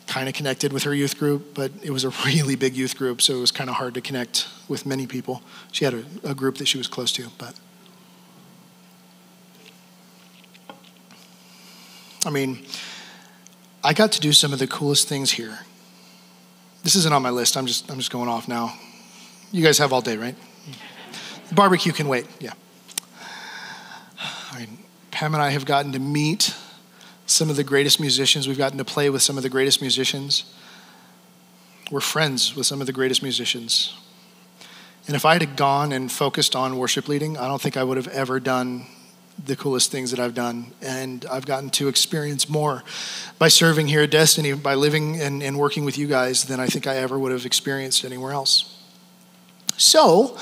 [0.09, 3.22] kind of connected with her youth group, but it was a really big youth group,
[3.22, 5.42] so it was kind of hard to connect with many people.
[5.70, 7.55] She had a, a group that she was close to, but.
[12.24, 12.64] I mean,
[13.85, 15.61] I got to do some of the coolest things here.
[16.83, 17.57] This isn't on my list.
[17.57, 18.74] I'm just I'm just going off now.
[19.52, 20.35] You guys have all day, right?
[21.53, 22.53] Barbecue can wait, yeah.
[24.53, 24.79] I mean,
[25.11, 26.55] Pam and I have gotten to meet
[27.27, 28.49] some of the greatest musicians.
[28.49, 30.45] We've gotten to play with some of the greatest musicians.
[31.91, 33.95] We're friends with some of the greatest musicians.
[35.07, 37.97] And if I had gone and focused on worship leading, I don't think I would
[37.97, 38.87] have ever done
[39.45, 40.73] the coolest things that I've done.
[40.83, 42.83] And I've gotten to experience more
[43.39, 46.67] by serving here at Destiny, by living and, and working with you guys, than I
[46.67, 48.73] think I ever would have experienced anywhere else.
[49.77, 50.39] So,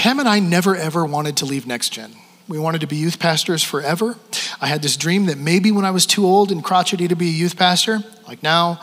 [0.00, 2.16] Pam and I never ever wanted to leave Next Gen.
[2.48, 4.16] We wanted to be youth pastors forever.
[4.58, 7.28] I had this dream that maybe when I was too old and crotchety to be
[7.28, 8.80] a youth pastor, like now,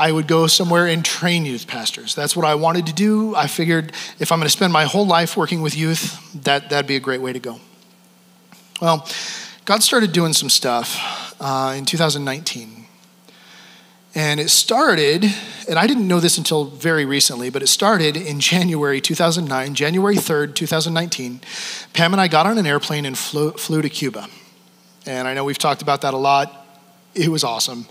[0.00, 2.16] I would go somewhere and train youth pastors.
[2.16, 3.36] That's what I wanted to do.
[3.36, 6.88] I figured if I'm going to spend my whole life working with youth, that, that'd
[6.88, 7.60] be a great way to go.
[8.82, 9.08] Well,
[9.64, 12.77] God started doing some stuff uh, in 2019.
[14.18, 15.32] And it started,
[15.68, 20.16] and I didn't know this until very recently, but it started in January 2009, January
[20.16, 21.40] 3rd, 2019.
[21.92, 24.26] Pam and I got on an airplane and flew, flew to Cuba.
[25.06, 26.66] And I know we've talked about that a lot.
[27.14, 27.86] It was awesome.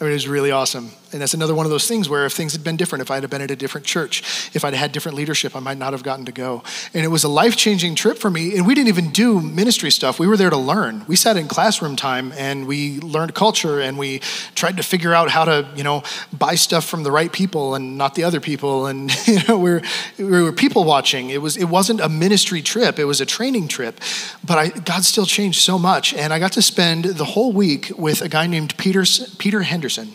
[0.00, 0.92] I mean, it was really awesome.
[1.12, 3.20] And that's another one of those things where if things had been different, if I
[3.20, 4.22] had been at a different church,
[4.54, 6.62] if I'd had different leadership, I might not have gotten to go.
[6.94, 8.56] And it was a life changing trip for me.
[8.56, 10.18] And we didn't even do ministry stuff.
[10.18, 11.04] We were there to learn.
[11.06, 14.20] We sat in classroom time and we learned culture and we
[14.54, 17.98] tried to figure out how to, you know, buy stuff from the right people and
[17.98, 18.86] not the other people.
[18.86, 19.82] And, you know, we were,
[20.18, 21.28] we were people watching.
[21.28, 24.00] It, was, it wasn't a ministry trip, it was a training trip.
[24.44, 26.14] But I, God still changed so much.
[26.14, 29.04] And I got to spend the whole week with a guy named Peter,
[29.38, 30.14] Peter Henderson.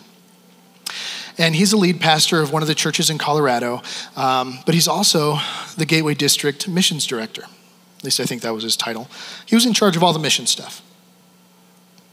[1.37, 3.81] And he's a lead pastor of one of the churches in Colorado,
[4.15, 5.37] um, but he's also
[5.77, 7.43] the Gateway District missions director.
[7.97, 9.07] At least I think that was his title.
[9.45, 10.81] He was in charge of all the mission stuff.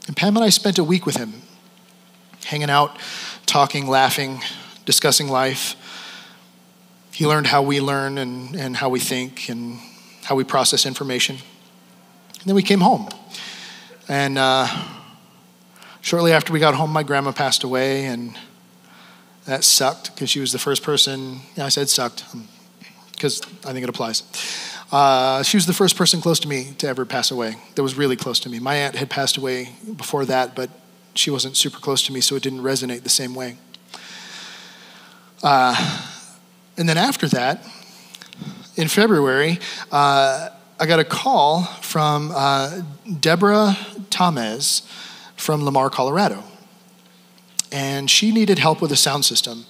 [0.07, 1.41] And Pam and I spent a week with him,
[2.45, 2.97] hanging out,
[3.47, 4.41] talking, laughing,
[4.85, 5.75] discussing life.
[7.11, 9.79] He learned how we learn and, and how we think and
[10.23, 11.37] how we process information.
[12.39, 13.09] And then we came home.
[14.07, 14.67] And uh,
[16.01, 18.37] shortly after we got home, my grandma passed away, and
[19.45, 21.41] that sucked because she was the first person.
[21.55, 22.25] Yeah, I said sucked
[23.11, 24.23] because um, I think it applies.
[24.91, 27.95] Uh, she was the first person close to me to ever pass away, that was
[27.95, 28.59] really close to me.
[28.59, 30.69] My aunt had passed away before that, but
[31.15, 33.57] she wasn't super close to me, so it didn't resonate the same way.
[35.43, 36.01] Uh,
[36.77, 37.65] and then after that,
[38.75, 39.59] in February,
[39.91, 42.81] uh, I got a call from uh,
[43.19, 43.77] Deborah
[44.09, 44.87] Tamez
[45.35, 46.43] from Lamar, Colorado.
[47.71, 49.65] And she needed help with a sound system.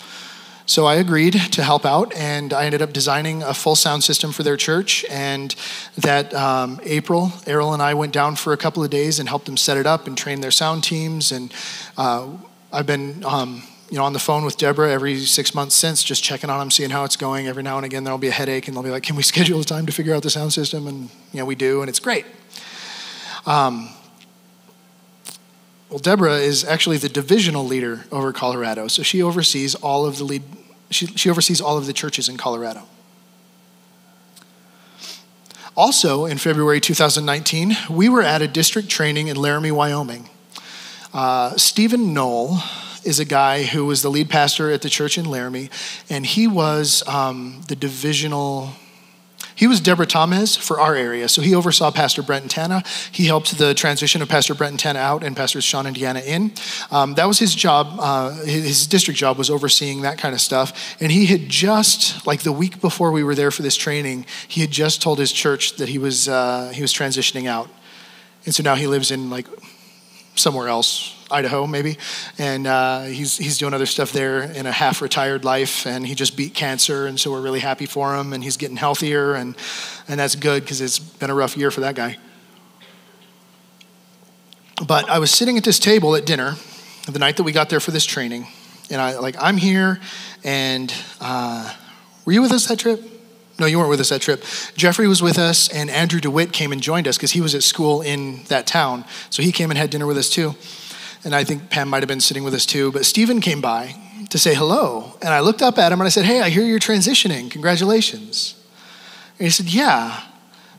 [0.68, 4.32] So I agreed to help out, and I ended up designing a full sound system
[4.32, 5.06] for their church.
[5.12, 5.56] And
[5.98, 9.46] that um, April, Errol and I went down for a couple of days and helped
[9.46, 11.32] them set it up and train their sound teams.
[11.32, 11.54] And
[11.98, 12.28] uh,
[12.74, 16.24] I've been um, you know, on the phone with Deborah every six months since, just
[16.24, 17.48] checking on them, seeing how it's going.
[17.48, 19.60] Every now and again, there'll be a headache, and they'll be like, "Can we schedule
[19.60, 22.00] a time to figure out the sound system?" And you know, we do, and it's
[22.00, 22.26] great.
[23.46, 23.90] Um,
[25.96, 30.26] well, Deborah is actually the divisional leader over Colorado, so she oversees all of the
[30.26, 30.44] lead.
[30.90, 32.82] She, she oversees all of the churches in Colorado.
[35.74, 40.30] Also, in February 2019, we were at a district training in Laramie, Wyoming.
[41.14, 42.60] Uh, Stephen Knoll
[43.06, 45.70] is a guy who was the lead pastor at the church in Laramie,
[46.10, 48.72] and he was um, the divisional.
[49.56, 52.84] He was Deborah Thomas for our area, so he oversaw Pastor Brent and Tana.
[53.12, 56.24] He helped the transition of Pastor Brent and Tana out and Pastors Sean and Deanna
[56.26, 56.52] in.
[56.92, 57.96] Um, that was his job.
[57.98, 60.98] Uh, his district job was overseeing that kind of stuff.
[61.00, 64.60] And he had just, like the week before we were there for this training, he
[64.60, 67.70] had just told his church that he was uh, he was transitioning out,
[68.46, 69.48] and so now he lives in like
[70.36, 71.98] somewhere else Idaho, maybe,
[72.38, 76.14] and uh, he's he's doing other stuff there in a half retired life, and he
[76.14, 79.56] just beat cancer, and so we're really happy for him, and he's getting healthier, and
[80.08, 82.18] and that's good because it's been a rough year for that guy.
[84.86, 86.56] But I was sitting at this table at dinner
[87.10, 88.48] the night that we got there for this training,
[88.92, 90.00] and I like I'm here,
[90.44, 91.74] and uh,
[92.26, 93.02] were you with us that trip?
[93.58, 94.44] No, you weren't with us that trip.
[94.76, 97.64] Jeffrey was with us, and Andrew DeWitt came and joined us because he was at
[97.64, 99.06] school in that town.
[99.32, 100.56] So he came and had dinner with us too
[101.26, 102.92] and I think Pam might have been sitting with us too.
[102.92, 103.96] But Stephen came by
[104.30, 106.64] to say hello, and I looked up at him and I said, "Hey, I hear
[106.64, 107.52] you're transitioning.
[107.52, 108.56] Congratulations."
[109.40, 110.22] And he said, "Yeah,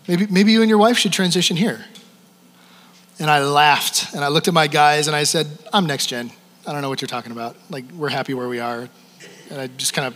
[0.09, 1.85] maybe maybe you and your wife should transition here."
[3.18, 6.30] And I laughed and I looked at my guys and I said, "I'm next gen.
[6.66, 7.56] I don't know what you're talking about.
[7.68, 8.88] Like we're happy where we are."
[9.50, 10.14] And I just kind of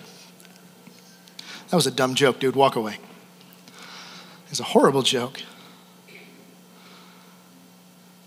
[1.70, 2.56] that was a dumb joke, dude.
[2.56, 2.94] Walk away.
[2.94, 5.42] It was a horrible joke.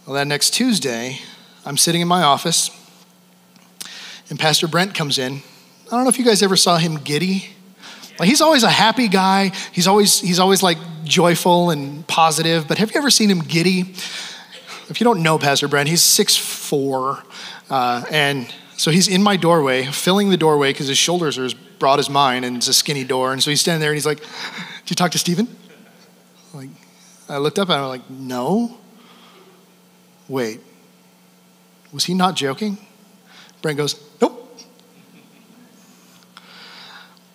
[0.05, 1.19] Well, that next Tuesday,
[1.65, 2.69] I'm sitting in my office,
[4.30, 5.41] and Pastor Brent comes in.
[5.88, 7.49] I don't know if you guys ever saw him giddy.
[8.19, 9.52] Like he's always a happy guy.
[9.71, 12.67] He's always he's always like joyful and positive.
[12.67, 13.82] But have you ever seen him giddy?
[14.89, 17.23] If you don't know Pastor Brent, he's six four,
[17.69, 21.54] uh, and so he's in my doorway, filling the doorway because his shoulders are as
[21.54, 23.32] broad as mine, and it's a skinny door.
[23.32, 25.47] And so he's standing there, and he's like, "Did you talk to Stephen?"
[26.54, 26.69] Like,
[27.30, 28.78] I looked up and I'm like, "No."
[30.28, 30.62] Wait,
[31.93, 32.77] was he not joking?
[33.62, 34.39] Brent goes, Nope.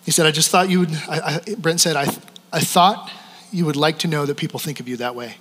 [0.03, 2.03] He said, I just thought you would, I, I, Brent said, I,
[2.51, 3.11] I thought
[3.51, 5.37] you would like to know that people think of you that way.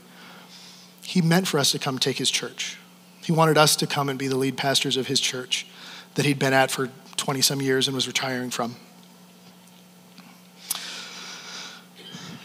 [1.02, 2.76] He meant for us to come take his church.
[3.22, 5.66] He wanted us to come and be the lead pastors of his church
[6.14, 8.76] that he'd been at for 20 some years and was retiring from.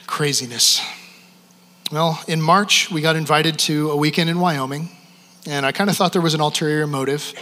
[0.08, 0.82] Craziness.
[1.92, 4.90] Well, in March, we got invited to a weekend in Wyoming
[5.48, 7.34] and I kind of thought there was an ulterior motive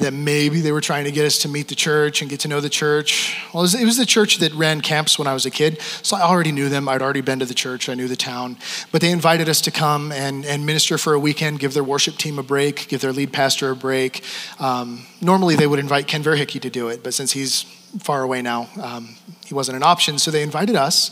[0.00, 2.48] that maybe they were trying to get us to meet the church and get to
[2.48, 3.36] know the church.
[3.52, 5.80] Well, it was, it was, the church that ran camps when I was a kid,
[5.80, 6.88] so I already knew them.
[6.88, 8.56] I'd already been to the church, I knew the town.
[8.92, 12.16] But they invited us to come and, and minister for a weekend, give their worship
[12.16, 14.24] team a break, give their lead pastor a break.
[14.58, 17.62] Um, normally, they would invite Ken Verhickey to do it, but since he's
[17.98, 21.10] far away now, um, he wasn't an option, so they invited us.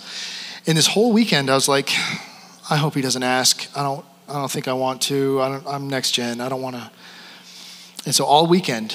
[0.67, 1.91] And this whole weekend, I was like,
[2.71, 3.69] I hope he doesn't ask.
[3.77, 5.41] I don't I don't think I want to.
[5.41, 6.41] I am next gen.
[6.41, 6.91] I don't want to.
[8.05, 8.95] And so all weekend,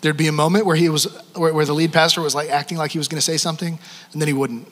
[0.00, 2.78] there'd be a moment where he was, where, where the lead pastor was like acting
[2.78, 3.78] like he was going to say something,
[4.12, 4.66] and then he wouldn't.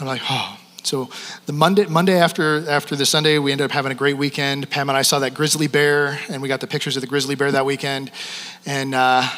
[0.00, 0.58] I'm like, oh.
[0.84, 1.10] So
[1.46, 4.68] the Monday, Monday after after the Sunday, we ended up having a great weekend.
[4.70, 7.34] Pam and I saw that grizzly bear, and we got the pictures of the grizzly
[7.34, 8.10] bear that weekend.
[8.66, 9.28] And uh,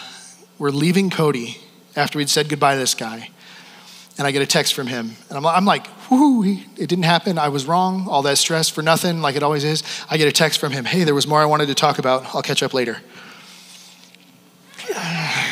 [0.59, 1.59] we're leaving Cody
[1.97, 3.31] after we'd said goodbye to this guy
[4.17, 5.17] and I get a text from him.
[5.29, 7.39] And I'm, I'm like, whoo, it didn't happen.
[7.39, 8.07] I was wrong.
[8.09, 9.83] All that stress for nothing, like it always is.
[10.09, 10.85] I get a text from him.
[10.85, 12.35] Hey, there was more I wanted to talk about.
[12.35, 12.99] I'll catch up later.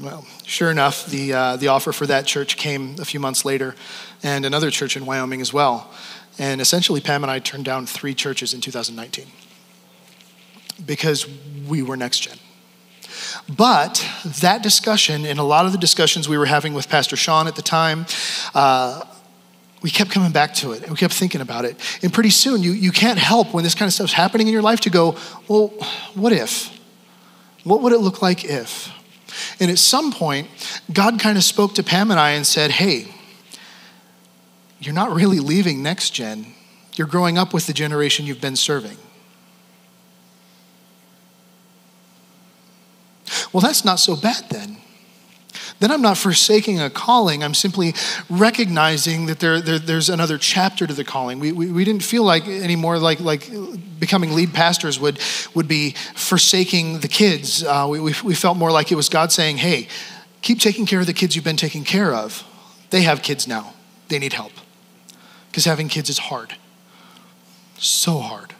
[0.00, 3.74] Well, sure enough, the, uh, the offer for that church came a few months later,
[4.22, 5.92] and another church in Wyoming as well.
[6.38, 9.26] And essentially, Pam and I turned down three churches in 2019
[10.86, 11.26] because
[11.68, 12.38] we were next gen.
[13.48, 14.06] But
[14.40, 17.56] that discussion, and a lot of the discussions we were having with Pastor Sean at
[17.56, 18.06] the time,
[18.54, 19.02] uh,
[19.82, 21.76] we kept coming back to it and we kept thinking about it.
[22.02, 24.62] And pretty soon, you, you can't help when this kind of stuff's happening in your
[24.62, 25.16] life to go,
[25.48, 25.68] well,
[26.14, 26.70] what if?
[27.64, 28.92] What would it look like if?
[29.58, 30.48] And at some point,
[30.92, 33.14] God kind of spoke to Pam and I and said, hey,
[34.80, 36.54] you're not really leaving next gen.
[36.94, 38.96] You're growing up with the generation you've been serving.
[43.52, 44.76] Well, that's not so bad then.
[45.80, 47.42] Then I'm not forsaking a calling.
[47.42, 47.94] I'm simply
[48.28, 51.40] recognizing that there, there there's another chapter to the calling.
[51.40, 53.50] We, we, we, didn't feel like anymore like, like
[53.98, 55.18] becoming lead pastors would,
[55.54, 57.64] would be forsaking the kids.
[57.64, 59.88] Uh, we, we, we felt more like it was God saying, hey,
[60.42, 62.44] keep taking care of the kids you've been taking care of.
[62.90, 63.72] They have kids now,
[64.08, 64.52] they need help.
[65.50, 66.56] Because having kids is hard.
[67.78, 68.54] So hard.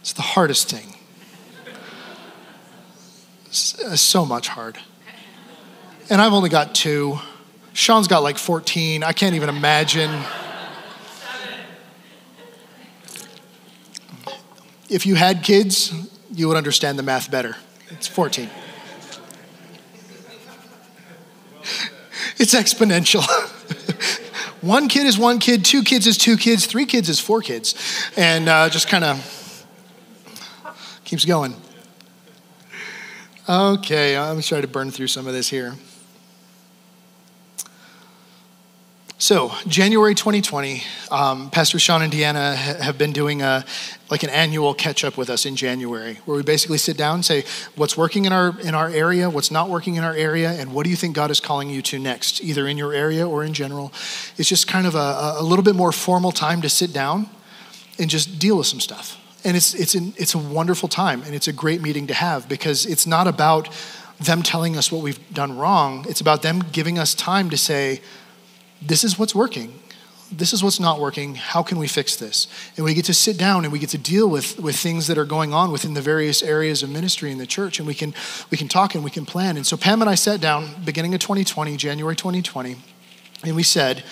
[0.00, 0.95] It's the hardest thing.
[3.56, 4.76] So much hard.
[6.10, 7.18] And I've only got two.
[7.72, 9.02] Sean's got like 14.
[9.02, 10.22] I can't even imagine.
[14.88, 15.92] If you had kids,
[16.32, 17.56] you would understand the math better.
[17.88, 18.50] It's 14.
[22.38, 23.24] It's exponential.
[24.60, 27.74] one kid is one kid, two kids is two kids, three kids is four kids.
[28.16, 29.66] And uh, just kind of
[31.04, 31.56] keeps going.
[33.48, 35.74] Okay, I'm trying to burn through some of this here.
[39.18, 40.82] So, January 2020,
[41.12, 43.64] um, Pastor Sean and Deanna have been doing a,
[44.10, 47.24] like an annual catch up with us in January, where we basically sit down and
[47.24, 47.44] say,
[47.76, 50.82] what's working in our, in our area, what's not working in our area, and what
[50.82, 53.54] do you think God is calling you to next, either in your area or in
[53.54, 53.92] general.
[54.38, 57.30] It's just kind of a, a little bit more formal time to sit down
[57.96, 59.20] and just deal with some stuff.
[59.46, 62.48] And it's, it's, an, it's a wonderful time and it's a great meeting to have
[62.48, 63.68] because it's not about
[64.18, 66.04] them telling us what we've done wrong.
[66.08, 68.00] It's about them giving us time to say,
[68.82, 69.78] this is what's working.
[70.32, 71.36] This is what's not working.
[71.36, 72.48] How can we fix this?
[72.74, 75.16] And we get to sit down and we get to deal with, with things that
[75.16, 77.78] are going on within the various areas of ministry in the church.
[77.78, 78.14] And we can,
[78.50, 79.56] we can talk and we can plan.
[79.56, 82.74] And so Pam and I sat down beginning of 2020, January 2020,
[83.44, 84.02] and we said,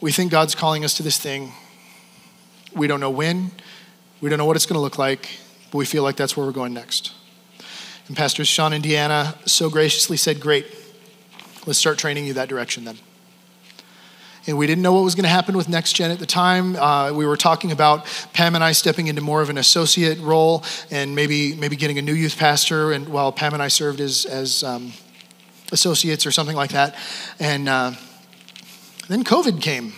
[0.00, 1.52] we think God's calling us to this thing.
[2.76, 3.52] We don't know when,
[4.20, 5.30] we don't know what it's going to look like,
[5.70, 7.12] but we feel like that's where we're going next.
[8.06, 10.66] And Pastors Sean and Deanna so graciously said, Great,
[11.66, 12.98] let's start training you that direction then.
[14.46, 16.76] And we didn't know what was going to happen with Next Gen at the time.
[16.76, 20.62] Uh, we were talking about Pam and I stepping into more of an associate role
[20.90, 22.92] and maybe maybe getting a new youth pastor.
[22.92, 24.92] And while Pam and I served as as um,
[25.72, 26.94] associates or something like that,
[27.40, 27.92] and uh,
[29.08, 29.94] then COVID came,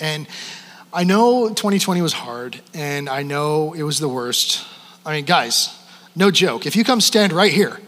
[0.00, 0.26] and
[0.96, 4.64] I know 2020 was hard, and I know it was the worst.
[5.04, 5.78] I mean, guys,
[6.14, 6.64] no joke.
[6.64, 7.78] If you come stand right here,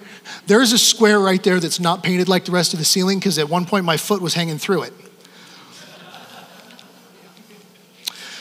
[0.46, 3.38] there's a square right there that's not painted like the rest of the ceiling because
[3.38, 4.92] at one point my foot was hanging through it.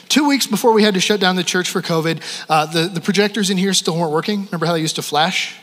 [0.09, 2.99] Two weeks before we had to shut down the church for COVID, uh, the, the
[2.99, 4.47] projectors in here still weren't working.
[4.47, 5.55] Remember how they used to flash?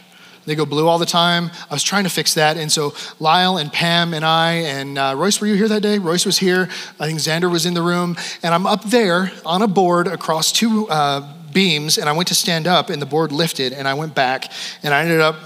[0.47, 1.51] They go blue all the time.
[1.71, 2.57] I was trying to fix that.
[2.57, 5.99] And so Lyle and Pam and I and uh, Royce, were you here that day?
[5.99, 6.69] Royce was here.
[7.01, 8.17] I think Xander was in the room.
[8.43, 11.97] And I'm up there on a board across two uh, beams.
[11.97, 14.53] And I went to stand up and the board lifted and I went back.
[14.83, 15.37] And I ended up,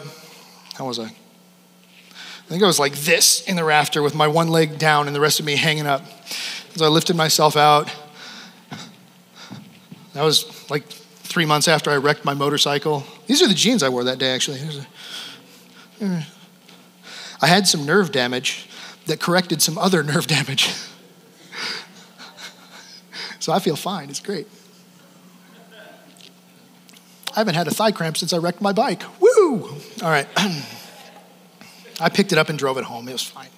[0.74, 1.04] how was I?
[1.04, 5.14] I think I was like this in the rafter with my one leg down and
[5.14, 6.02] the rest of me hanging up.
[6.74, 7.94] As I lifted myself out,
[10.14, 13.04] that was like three months after I wrecked my motorcycle.
[13.28, 14.58] These are the jeans I wore that day, actually.
[16.00, 18.68] I had some nerve damage
[19.06, 20.74] that corrected some other nerve damage.
[23.38, 24.08] so I feel fine.
[24.08, 24.48] It's great.
[27.36, 29.02] I haven't had a thigh cramp since I wrecked my bike.
[29.20, 29.68] Woo!
[30.02, 30.26] All right.
[32.00, 33.08] I picked it up and drove it home.
[33.08, 33.50] It was fine.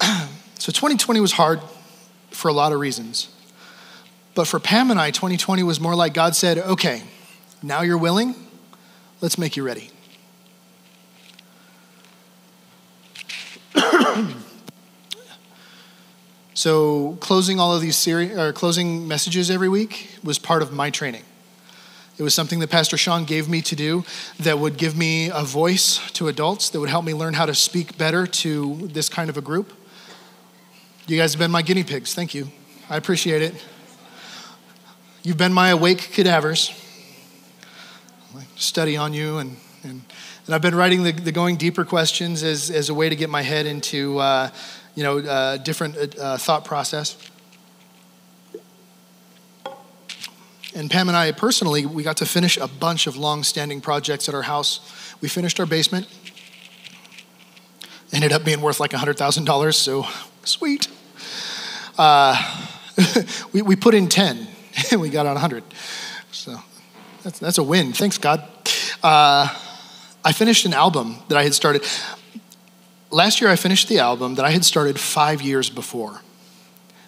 [0.54, 1.60] so 2020 was hard
[2.30, 3.28] for a lot of reasons.
[4.36, 7.02] But for Pam and I, 2020 was more like God said, okay,
[7.62, 8.34] now you're willing,
[9.20, 9.90] let's make you ready.
[16.54, 20.90] so closing all of these series or closing messages every week was part of my
[20.90, 21.22] training.
[22.18, 24.04] It was something that Pastor Sean gave me to do
[24.40, 27.54] that would give me a voice to adults, that would help me learn how to
[27.54, 29.72] speak better to this kind of a group.
[31.06, 32.14] You guys have been my guinea pigs.
[32.14, 32.50] Thank you.
[32.88, 33.62] I appreciate it.
[35.22, 36.70] You've been my awake cadavers.
[38.56, 40.02] Study on you, and, and,
[40.46, 43.28] and I've been writing the, the going deeper questions as, as a way to get
[43.28, 44.50] my head into uh,
[44.94, 47.16] you know, uh, different uh, thought process.
[50.74, 54.28] And Pam and I personally, we got to finish a bunch of long standing projects
[54.28, 54.80] at our house.
[55.20, 56.08] We finished our basement,
[58.12, 60.06] ended up being worth like $100,000, so
[60.44, 60.88] sweet.
[61.98, 62.36] Uh,
[63.52, 64.46] we, we put in 10
[64.90, 65.62] and we got on 100.
[66.30, 66.60] So
[67.26, 67.92] that's, that's a win.
[67.92, 68.44] Thanks, God.
[69.02, 69.48] Uh,
[70.24, 71.84] I finished an album that I had started.
[73.10, 76.20] Last year, I finished the album that I had started five years before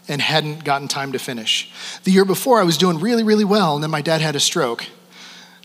[0.09, 1.71] and hadn't gotten time to finish.
[2.03, 4.41] The year before, I was doing really, really well, and then my dad had a
[4.41, 4.87] stroke,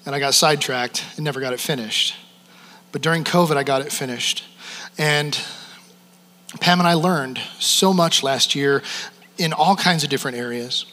[0.06, 2.16] and I got sidetracked and never got it finished.
[2.92, 4.44] But during COVID, I got it finished.
[5.00, 5.36] And
[6.60, 8.84] Pam and I learned so much last year
[9.40, 10.86] in all kinds of different areas.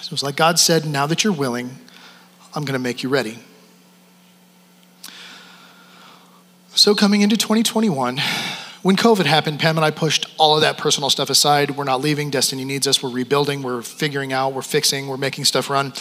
[0.00, 1.78] So it was like God said, Now that you're willing,
[2.54, 3.38] I'm going to make you ready.
[6.74, 8.18] So, coming into 2021,
[8.82, 11.72] when COVID happened, Pam and I pushed all of that personal stuff aside.
[11.72, 12.30] We're not leaving.
[12.30, 13.02] Destiny needs us.
[13.02, 13.62] We're rebuilding.
[13.62, 14.52] We're figuring out.
[14.52, 15.06] We're fixing.
[15.06, 15.92] We're making stuff run.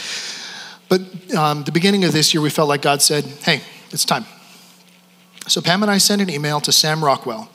[0.89, 1.01] But
[1.35, 4.25] um, the beginning of this year, we felt like God said, hey, it's time.
[5.47, 7.49] So Pam and I sent an email to Sam Rockwell.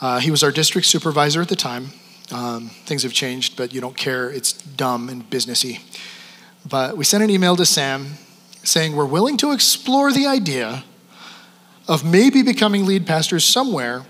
[0.00, 1.90] Uh, he was our district supervisor at the time.
[2.32, 4.30] Um, things have changed, but you don't care.
[4.30, 5.80] It's dumb and businessy.
[6.68, 8.18] But we sent an email to Sam
[8.64, 10.84] saying, We're willing to explore the idea
[11.88, 14.04] of maybe becoming lead pastors somewhere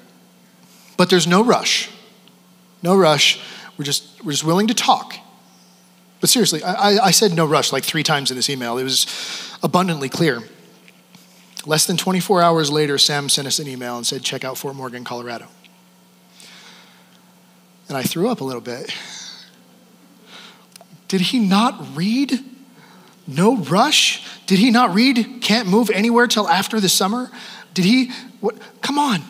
[1.02, 1.90] but there's no rush.
[2.80, 3.40] No rush.
[3.76, 5.16] We're just, we're just willing to talk.
[6.20, 8.78] But seriously, I, I said no rush like three times in this email.
[8.78, 10.42] It was abundantly clear.
[11.66, 14.76] Less than 24 hours later, Sam sent us an email and said, check out Fort
[14.76, 15.48] Morgan, Colorado.
[17.88, 18.94] And I threw up a little bit.
[21.08, 22.44] Did he not read
[23.26, 24.26] No Rush?
[24.46, 27.30] Did he not read Can't Move Anywhere Till After the Summer?
[27.74, 28.10] Did he?
[28.40, 28.56] What?
[28.82, 29.22] Come on.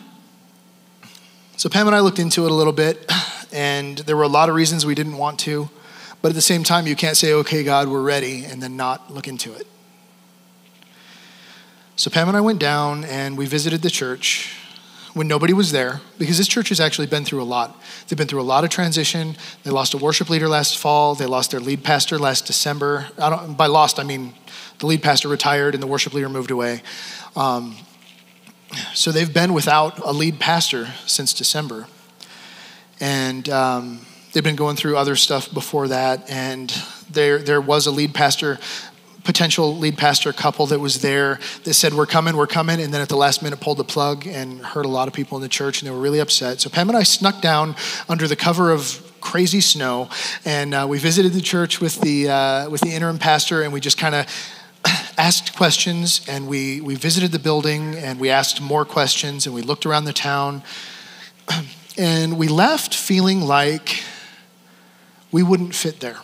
[1.57, 3.09] So Pam and I looked into it a little bit,
[3.51, 5.69] and there were a lot of reasons we didn't want to.
[6.21, 9.13] But at the same time, you can't say, okay, God, we're ready, and then not
[9.13, 9.67] look into it.
[11.95, 14.57] So Pam and I went down and we visited the church
[15.13, 17.79] when nobody was there because this church has actually been through a lot.
[18.07, 19.35] They've been through a lot of transition.
[19.63, 21.15] They lost a worship leader last fall.
[21.15, 23.07] They lost their lead pastor last December.
[23.17, 24.33] by lost, I mean
[24.79, 26.81] the lead pastor retired and the worship leader moved away.
[27.35, 27.75] Um,
[28.93, 31.87] so they've been without a lead pastor since December.
[32.99, 36.29] And um, they've been going through other stuff before that.
[36.29, 36.73] And
[37.09, 38.59] there, there was a lead pastor,
[39.23, 42.81] potential lead pastor couple that was there that said, We're coming, we're coming.
[42.81, 45.37] And then at the last minute pulled the plug and hurt a lot of people
[45.37, 45.81] in the church.
[45.81, 46.61] And they were really upset.
[46.61, 47.75] So Pam and I snuck down
[48.09, 50.09] under the cover of crazy snow.
[50.45, 53.63] And uh, we visited the church with the, uh, with the interim pastor.
[53.63, 54.27] And we just kind of
[55.17, 59.61] asked questions and we, we visited the building and we asked more questions and we
[59.61, 60.63] looked around the town.
[61.95, 64.03] And we left feeling like
[65.31, 66.17] we wouldn't fit there.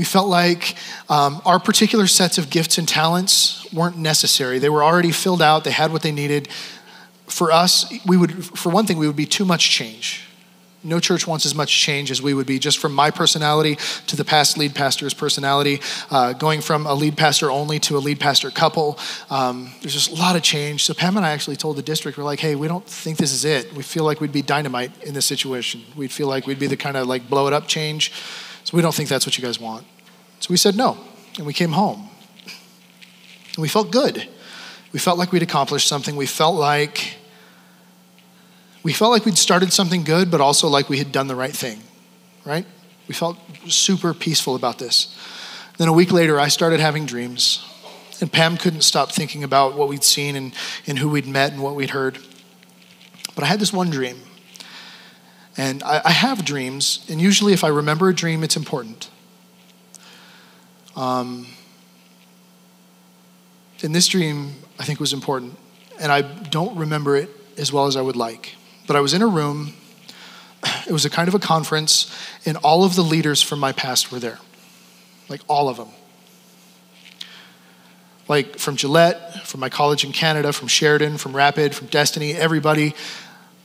[0.00, 0.76] We felt like
[1.10, 4.58] um, our particular sets of gifts and talents weren't necessary.
[4.58, 6.48] They were already filled out, they had what they needed.
[7.26, 10.24] For us, we would, for one thing, we would be too much change.
[10.82, 13.76] No church wants as much change as we would be, just from my personality
[14.06, 18.00] to the past lead pastor's personality, uh, going from a lead pastor only to a
[18.00, 18.98] lead pastor couple.
[19.28, 20.82] Um, there's just a lot of change.
[20.84, 23.34] So Pam and I actually told the district, we're like, hey, we don't think this
[23.34, 23.70] is it.
[23.74, 25.82] We feel like we'd be dynamite in this situation.
[25.94, 28.12] We'd feel like we'd be the kind of like blow it up change.
[28.70, 29.84] So we don't think that's what you guys want.
[30.38, 30.96] So we said no,
[31.36, 32.08] and we came home.
[32.44, 34.28] And we felt good.
[34.92, 36.14] We felt like we'd accomplished something.
[36.14, 37.16] We felt like
[38.84, 41.52] we felt like we'd started something good, but also like we had done the right
[41.52, 41.80] thing,
[42.44, 42.64] right?
[43.08, 45.16] We felt super peaceful about this.
[45.78, 47.64] Then a week later, I started having dreams,
[48.20, 50.54] and Pam couldn't stop thinking about what we'd seen and,
[50.86, 52.18] and who we'd met and what we'd heard.
[53.34, 54.20] But I had this one dream.
[55.56, 59.10] And I, I have dreams, and usually if I remember a dream, it's important.
[60.96, 61.46] Um,
[63.82, 65.56] and this dream, I think, was important,
[65.98, 68.54] and I don't remember it as well as I would like.
[68.86, 69.74] But I was in a room,
[70.86, 72.14] it was a kind of a conference,
[72.46, 74.38] and all of the leaders from my past were there.
[75.28, 75.88] Like all of them.
[78.28, 82.94] Like from Gillette, from my college in Canada, from Sheridan, from Rapid, from Destiny, everybody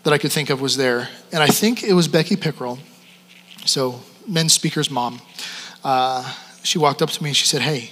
[0.06, 1.10] that I could think of was there.
[1.34, 2.80] And I think it was Becky Pickrell,
[3.66, 5.20] so men's speaker's mom.
[5.84, 6.34] Uh,
[6.64, 7.92] she walked up to me and she said, Hey,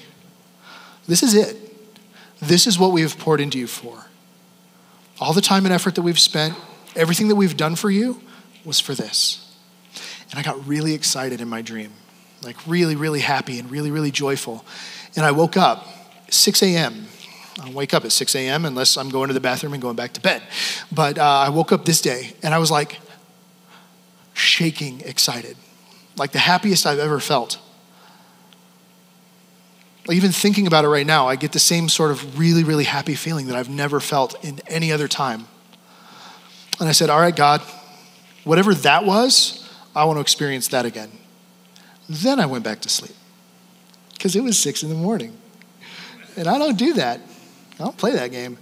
[1.06, 1.58] this is it.
[2.40, 4.06] This is what we have poured into you for.
[5.20, 6.56] All the time and effort that we've spent,
[6.96, 8.22] Everything that we've done for you
[8.64, 9.52] was for this.
[10.30, 11.92] And I got really excited in my dream,
[12.44, 14.64] like really, really happy and really, really joyful.
[15.16, 15.88] And I woke up
[16.30, 17.08] 6 a.m.
[17.62, 18.66] I wake up at 6 a.m.
[18.66, 20.42] unless I'm going to the bathroom and going back to bed.
[20.92, 23.00] But uh, I woke up this day and I was like
[24.34, 25.56] shaking, excited,
[26.18, 27.60] like the happiest I've ever felt.
[30.10, 33.16] Even thinking about it right now, I get the same sort of really, really happy
[33.16, 35.48] feeling that I've never felt in any other time.
[36.80, 37.62] And I said, All right, God,
[38.44, 41.12] whatever that was, I want to experience that again.
[42.10, 43.16] Then I went back to sleep
[44.14, 45.38] because it was six in the morning.
[46.36, 47.22] And I don't do that,
[47.80, 48.58] I don't play that game.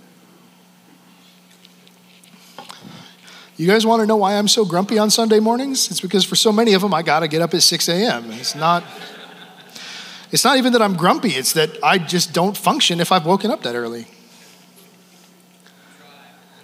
[3.58, 5.92] You guys want to know why I'm so grumpy on Sunday mornings?
[5.92, 8.32] It's because for so many of them, I got to get up at 6 a.m.
[8.32, 8.84] It's not.
[10.32, 13.52] It's not even that I'm grumpy, it's that I just don't function if I've woken
[13.52, 14.08] up that early.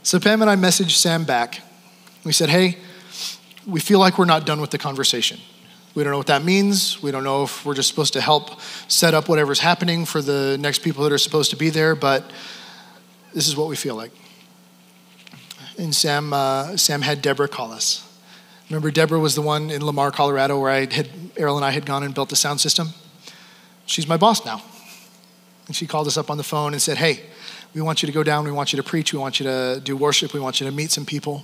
[0.04, 1.62] So Pam and I messaged Sam back.
[2.24, 2.78] We said, hey,
[3.66, 5.40] we feel like we're not done with the conversation.
[5.98, 7.02] We don't know what that means.
[7.02, 10.56] We don't know if we're just supposed to help set up whatever's happening for the
[10.60, 12.32] next people that are supposed to be there, but
[13.34, 14.12] this is what we feel like
[15.78, 18.04] and Sam, uh, Sam had Deborah call us.
[18.70, 21.86] Remember, Deborah was the one in Lamar, Colorado, where I had, Errol and I had
[21.86, 22.90] gone and built the sound system.
[23.86, 24.62] She's my boss now.
[25.68, 27.22] And she called us up on the phone and said, Hey,
[27.74, 28.44] we want you to go down.
[28.46, 29.14] We want you to preach.
[29.14, 30.34] We want you to do worship.
[30.34, 31.44] We want you to meet some people.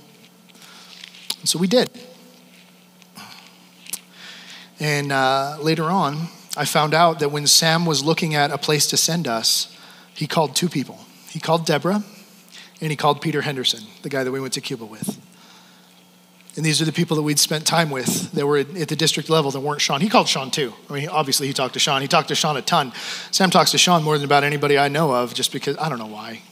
[1.40, 1.90] And so we did.
[4.80, 8.86] And uh, later on, I found out that when Sam was looking at a place
[8.88, 9.76] to send us,
[10.14, 10.98] he called two people.
[11.30, 12.04] He called Deborah
[12.80, 15.20] and he called Peter Henderson, the guy that we went to Cuba with.
[16.56, 19.28] And these are the people that we'd spent time with that were at the district
[19.28, 20.00] level that weren't Sean.
[20.00, 20.72] He called Sean too.
[20.88, 22.00] I mean, obviously, he talked to Sean.
[22.00, 22.92] He talked to Sean a ton.
[23.32, 25.98] Sam talks to Sean more than about anybody I know of, just because I don't
[25.98, 26.42] know why.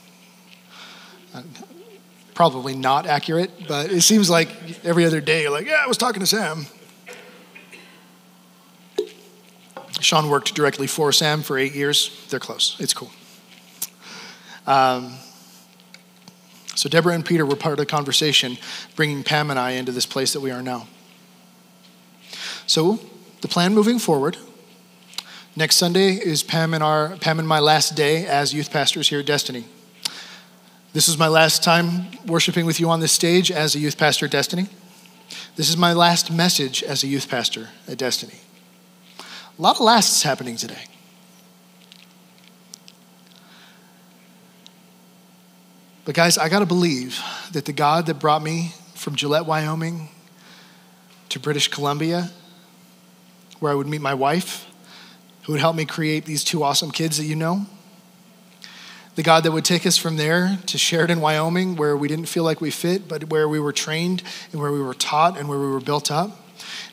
[2.33, 4.49] Probably not accurate, but it seems like
[4.83, 6.65] every other day, like, yeah, I was talking to Sam.
[10.01, 12.25] Sean worked directly for Sam for eight years.
[12.29, 12.75] They're close.
[12.79, 13.11] It's cool.
[14.65, 15.15] Um,
[16.75, 18.57] so Deborah and Peter were part of the conversation,
[18.95, 20.87] bringing Pam and I into this place that we are now.
[22.65, 22.99] So
[23.41, 24.37] the plan moving forward.
[25.55, 29.19] Next Sunday is Pam and our Pam and my last day as youth pastors here
[29.19, 29.65] at Destiny.
[30.93, 34.25] This is my last time worshiping with you on this stage as a youth pastor
[34.25, 34.67] at Destiny.
[35.55, 38.39] This is my last message as a youth pastor at Destiny.
[39.57, 40.85] A lot of lasts happening today.
[46.05, 50.09] But, guys, I got to believe that the God that brought me from Gillette, Wyoming
[51.29, 52.31] to British Columbia,
[53.59, 54.69] where I would meet my wife,
[55.43, 57.65] who would help me create these two awesome kids that you know,
[59.15, 62.43] the God that would take us from there to Sheridan, Wyoming, where we didn't feel
[62.43, 65.59] like we fit, but where we were trained and where we were taught and where
[65.59, 66.42] we were built up.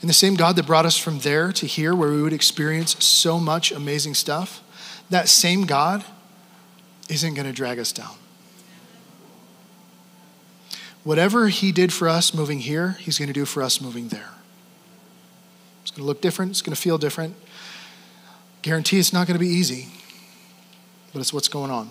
[0.01, 3.03] And the same God that brought us from there to here, where we would experience
[3.05, 4.63] so much amazing stuff,
[5.11, 6.05] that same God
[7.09, 8.15] isn't going to drag us down.
[11.03, 14.31] Whatever He did for us moving here, He's going to do for us moving there.
[15.83, 17.35] It's going to look different, it's going to feel different.
[18.63, 19.89] Guarantee it's not going to be easy,
[21.13, 21.91] but it's what's going on.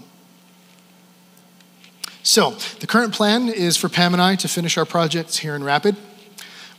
[2.22, 5.64] So, the current plan is for Pam and I to finish our projects here in
[5.64, 5.96] Rapid.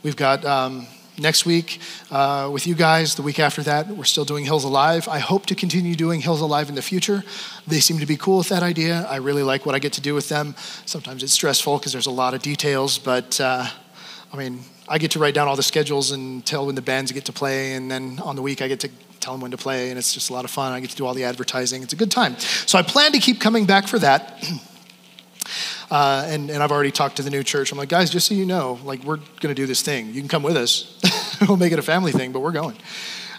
[0.01, 0.87] We've got um,
[1.21, 3.15] next week uh, with you guys.
[3.15, 5.07] The week after that, we're still doing Hills Alive.
[5.07, 7.23] I hope to continue doing Hills Alive in the future.
[7.67, 9.05] They seem to be cool with that idea.
[9.09, 10.55] I really like what I get to do with them.
[10.85, 13.67] Sometimes it's stressful because there's a lot of details, but uh,
[14.33, 17.11] I mean, I get to write down all the schedules and tell when the bands
[17.11, 19.57] get to play, and then on the week I get to tell them when to
[19.57, 20.73] play, and it's just a lot of fun.
[20.73, 21.83] I get to do all the advertising.
[21.83, 22.37] It's a good time.
[22.39, 24.43] So I plan to keep coming back for that.
[25.91, 27.73] Uh, and, and I've already talked to the new church.
[27.73, 30.07] I'm like, guys, just so you know, like we're going to do this thing.
[30.07, 30.97] You can come with us.
[31.47, 32.77] we'll make it a family thing, but we're going.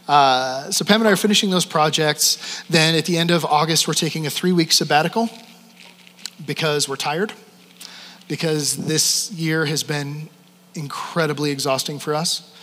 [0.07, 2.63] Uh, so Pam and I are finishing those projects.
[2.69, 5.31] Then at the end of August, we're taking a three-week sabbatical
[6.47, 7.33] because we're tired.
[8.29, 10.29] Because this year has been
[10.75, 12.55] incredibly exhausting for us.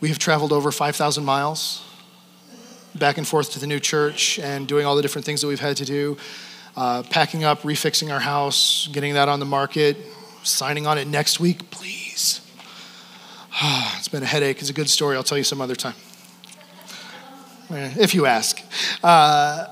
[0.00, 1.84] We have traveled over 5,000 miles
[2.94, 5.60] back and forth to the new church and doing all the different things that we've
[5.60, 6.16] had to do
[6.78, 9.96] uh, packing up, refixing our house, getting that on the market,
[10.44, 12.40] signing on it next week, please.
[13.96, 14.60] it's been a headache.
[14.60, 15.16] It's a good story.
[15.16, 15.96] I'll tell you some other time.
[17.68, 18.62] If you ask.
[19.02, 19.66] Uh,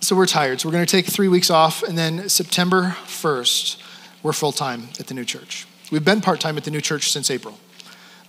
[0.00, 0.62] so we're tired.
[0.62, 3.82] So we're going to take three weeks off, and then September 1st,
[4.22, 5.66] we're full time at the new church.
[5.92, 7.58] We've been part time at the new church since April.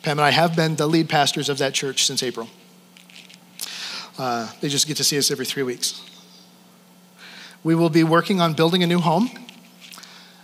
[0.04, 2.50] Pam and I have been the lead pastors of that church since April.
[4.18, 6.02] Uh, they just get to see us every three weeks.
[7.66, 9.28] We will be working on building a new home.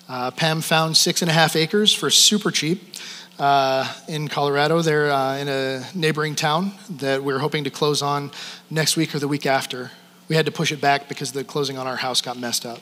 [0.09, 2.95] Uh, Pam found six and a half acres for super cheap
[3.37, 4.81] uh, in Colorado.
[4.81, 8.31] They're uh, in a neighboring town that we're hoping to close on
[8.71, 9.91] next week or the week after.
[10.29, 12.79] We had to push it back because the closing on our house got messed up.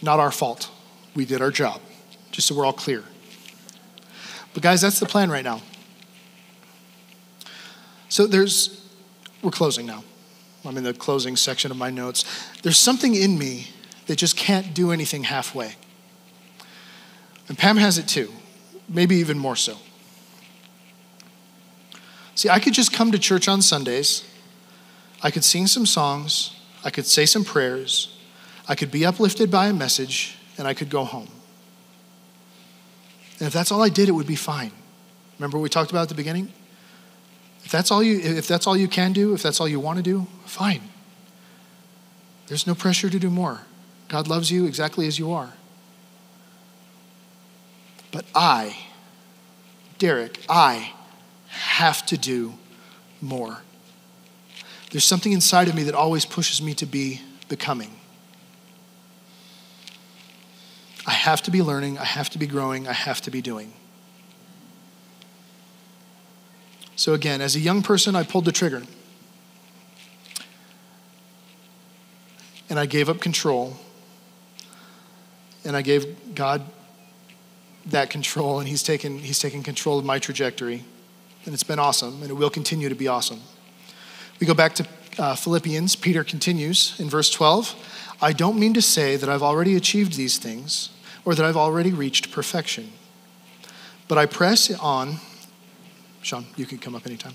[0.00, 0.70] Not our fault.
[1.14, 1.82] We did our job,
[2.30, 3.04] just so we're all clear.
[4.54, 5.60] But, guys, that's the plan right now.
[8.08, 8.82] So, there's,
[9.42, 10.04] we're closing now.
[10.64, 12.24] I'm in the closing section of my notes.
[12.62, 13.68] There's something in me
[14.06, 15.74] that just can't do anything halfway.
[17.48, 18.32] And Pam has it too,
[18.88, 19.76] maybe even more so.
[22.34, 24.24] See, I could just come to church on Sundays,
[25.22, 28.18] I could sing some songs, I could say some prayers,
[28.68, 31.28] I could be uplifted by a message, and I could go home.
[33.38, 34.72] And if that's all I did, it would be fine.
[35.38, 36.52] Remember what we talked about at the beginning?
[37.64, 39.96] If that's all you if that's all you can do, if that's all you want
[39.98, 40.82] to do, fine.
[42.48, 43.62] There's no pressure to do more.
[44.08, 45.54] God loves you exactly as you are.
[48.10, 48.76] But I,
[49.96, 50.92] Derek, I
[51.48, 52.52] have to do
[53.22, 53.62] more.
[54.90, 57.96] There's something inside of me that always pushes me to be becoming.
[61.06, 63.72] I have to be learning, I have to be growing, I have to be doing.
[66.94, 68.82] So, again, as a young person, I pulled the trigger.
[72.72, 73.76] And I gave up control.
[75.62, 76.62] And I gave God
[77.84, 80.82] that control, and He's taken, he's taken control of my trajectory.
[81.44, 83.42] And it's been awesome, and it will continue to be awesome.
[84.40, 84.86] We go back to
[85.18, 85.96] uh, Philippians.
[85.96, 87.74] Peter continues in verse 12
[88.22, 90.88] I don't mean to say that I've already achieved these things
[91.26, 92.90] or that I've already reached perfection,
[94.08, 95.18] but I press on
[96.22, 97.34] Sean, you can come up anytime.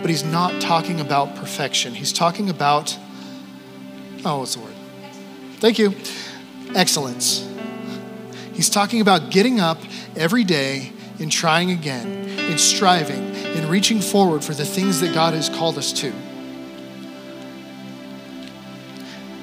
[0.00, 1.94] but he's not talking about perfection.
[1.94, 2.96] He's talking about,
[4.24, 4.74] oh, what's the word?
[5.56, 5.94] Thank you.
[6.74, 7.46] Excellence.
[8.54, 9.78] He's talking about getting up
[10.16, 12.06] every day and trying again,
[12.38, 16.12] in striving, in reaching forward for the things that God has called us to.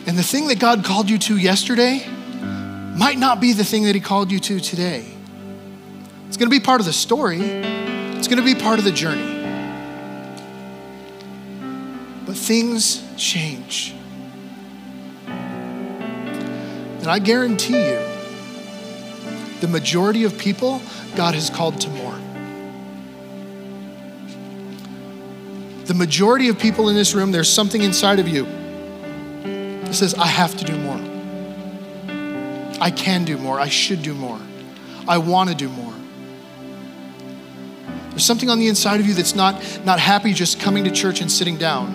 [0.08, 2.08] And the thing that God called you to yesterday
[2.95, 5.05] might not be the thing that He called you to today.
[6.28, 8.91] It's going to be part of the story, it's going to be part of the
[8.91, 9.37] journey.
[12.28, 13.96] But things change.
[15.26, 18.06] And I guarantee you,
[19.62, 20.82] the majority of people,
[21.16, 22.20] God has called to more.
[25.86, 28.46] The majority of people in this room, there's something inside of you
[29.86, 31.00] that says, I have to do more.
[32.82, 33.58] I can do more.
[33.58, 34.42] I should do more.
[35.08, 35.94] I want to do more.
[38.18, 41.22] There's something on the inside of you that's not, not happy just coming to church
[41.22, 41.93] and sitting down.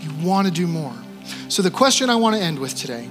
[0.00, 0.94] You want to do more.
[1.48, 3.06] So, the question I want to end with today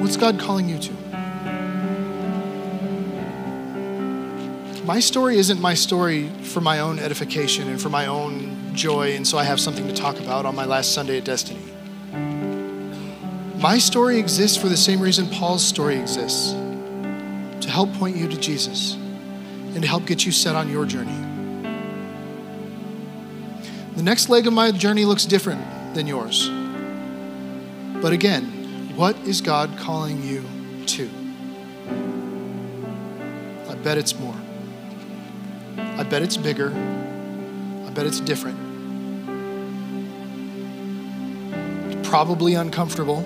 [0.00, 0.92] what's God calling you to?
[4.86, 9.28] My story isn't my story for my own edification and for my own joy, and
[9.28, 11.69] so I have something to talk about on my last Sunday at Destiny.
[13.60, 18.40] My story exists for the same reason Paul's story exists to help point you to
[18.40, 21.12] Jesus and to help get you set on your journey.
[23.96, 25.60] The next leg of my journey looks different
[25.94, 26.48] than yours.
[28.00, 28.44] But again,
[28.96, 30.42] what is God calling you
[30.86, 31.10] to?
[33.68, 34.36] I bet it's more.
[35.76, 36.70] I bet it's bigger.
[36.70, 38.58] I bet it's different.
[41.92, 43.22] It's probably uncomfortable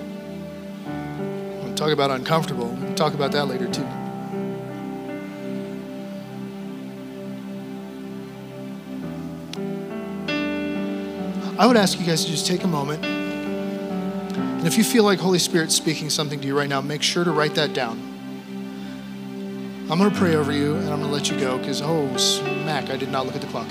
[1.85, 2.69] talk about uncomfortable.
[2.69, 3.85] We can talk about that later too.
[11.59, 13.05] I would ask you guys to just take a moment.
[13.05, 17.23] And if you feel like Holy Spirit's speaking something to you right now, make sure
[17.23, 17.99] to write that down.
[19.87, 22.17] I'm going to pray over you and I'm going to let you go because, oh,
[22.17, 23.67] smack, I did not look at the clock.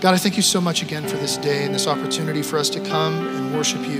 [0.00, 2.68] God, I thank you so much again for this day and this opportunity for us
[2.70, 3.99] to come and worship you.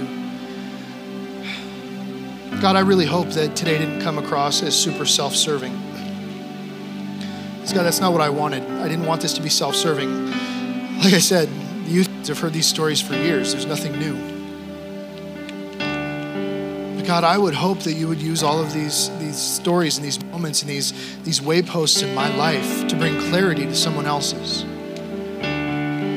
[2.60, 5.72] God, I really hope that today didn't come across as super self serving.
[7.72, 8.62] God, that's not what I wanted.
[8.64, 10.26] I didn't want this to be self serving.
[11.00, 11.48] Like I said,
[11.84, 14.14] the youth have heard these stories for years, there's nothing new.
[16.96, 20.04] But God, I would hope that you would use all of these, these stories and
[20.04, 20.92] these moments and these,
[21.22, 24.66] these wayposts in my life to bring clarity to someone else's.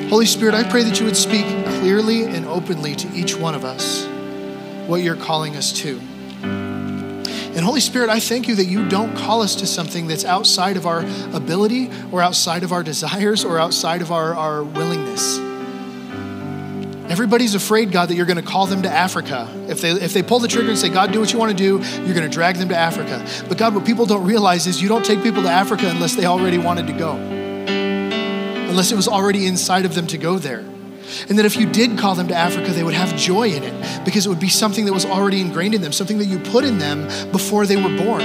[0.09, 1.45] Holy Spirit, I pray that you would speak
[1.79, 4.05] clearly and openly to each one of us
[4.87, 6.01] what you're calling us to.
[7.63, 10.75] And Holy Spirit, I thank you that you don't call us to something that's outside
[10.75, 10.99] of our
[11.33, 15.37] ability or outside of our desires or outside of our, our willingness.
[17.09, 19.47] Everybody's afraid, God, that you're going to call them to Africa.
[19.69, 21.57] If they, if they pull the trigger and say, God, do what you want to
[21.57, 23.25] do, you're going to drag them to Africa.
[23.47, 26.25] But God, what people don't realize is you don't take people to Africa unless they
[26.25, 30.65] already wanted to go, unless it was already inside of them to go there.
[31.29, 34.05] And that if you did call them to Africa, they would have joy in it
[34.05, 36.63] because it would be something that was already ingrained in them, something that you put
[36.63, 38.21] in them before they were born.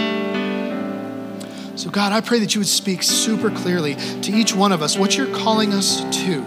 [1.76, 4.98] So, God, I pray that you would speak super clearly to each one of us
[4.98, 6.44] what you're calling us to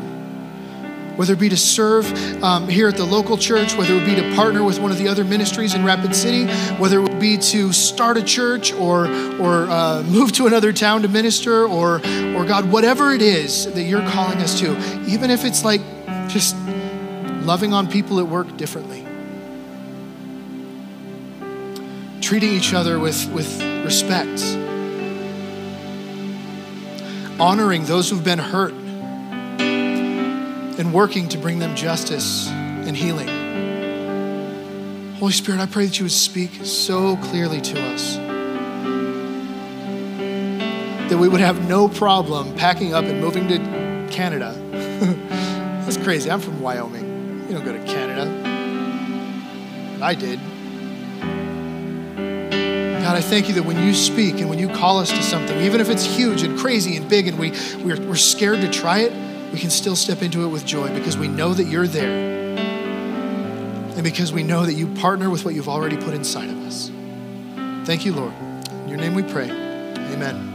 [1.15, 2.11] whether it be to serve
[2.43, 5.07] um, here at the local church, whether it be to partner with one of the
[5.07, 6.45] other ministries in Rapid City,
[6.77, 9.05] whether it would be to start a church or,
[9.39, 11.97] or uh, move to another town to minister, or,
[12.35, 14.71] or God, whatever it is that you're calling us to,
[15.05, 15.81] even if it's like
[16.27, 16.55] just
[17.43, 19.05] loving on people at work differently,
[22.21, 24.41] treating each other with, with respect,
[27.39, 28.73] honoring those who've been hurt
[30.79, 33.27] and working to bring them justice and healing.
[35.17, 38.15] Holy Spirit, I pray that you would speak so clearly to us
[41.11, 43.57] that we would have no problem packing up and moving to
[44.09, 44.55] Canada.
[46.03, 46.31] Crazy.
[46.31, 47.45] I'm from Wyoming.
[47.47, 48.49] You don't go to Canada.
[50.01, 50.39] I did.
[53.03, 55.59] God, I thank you that when you speak and when you call us to something,
[55.61, 57.51] even if it's huge and crazy and big and we,
[57.83, 59.11] we're, we're scared to try it,
[59.51, 62.57] we can still step into it with joy because we know that you're there.
[63.95, 66.89] And because we know that you partner with what you've already put inside of us.
[67.85, 68.33] Thank you, Lord.
[68.71, 69.49] In your name we pray.
[69.49, 70.50] Amen.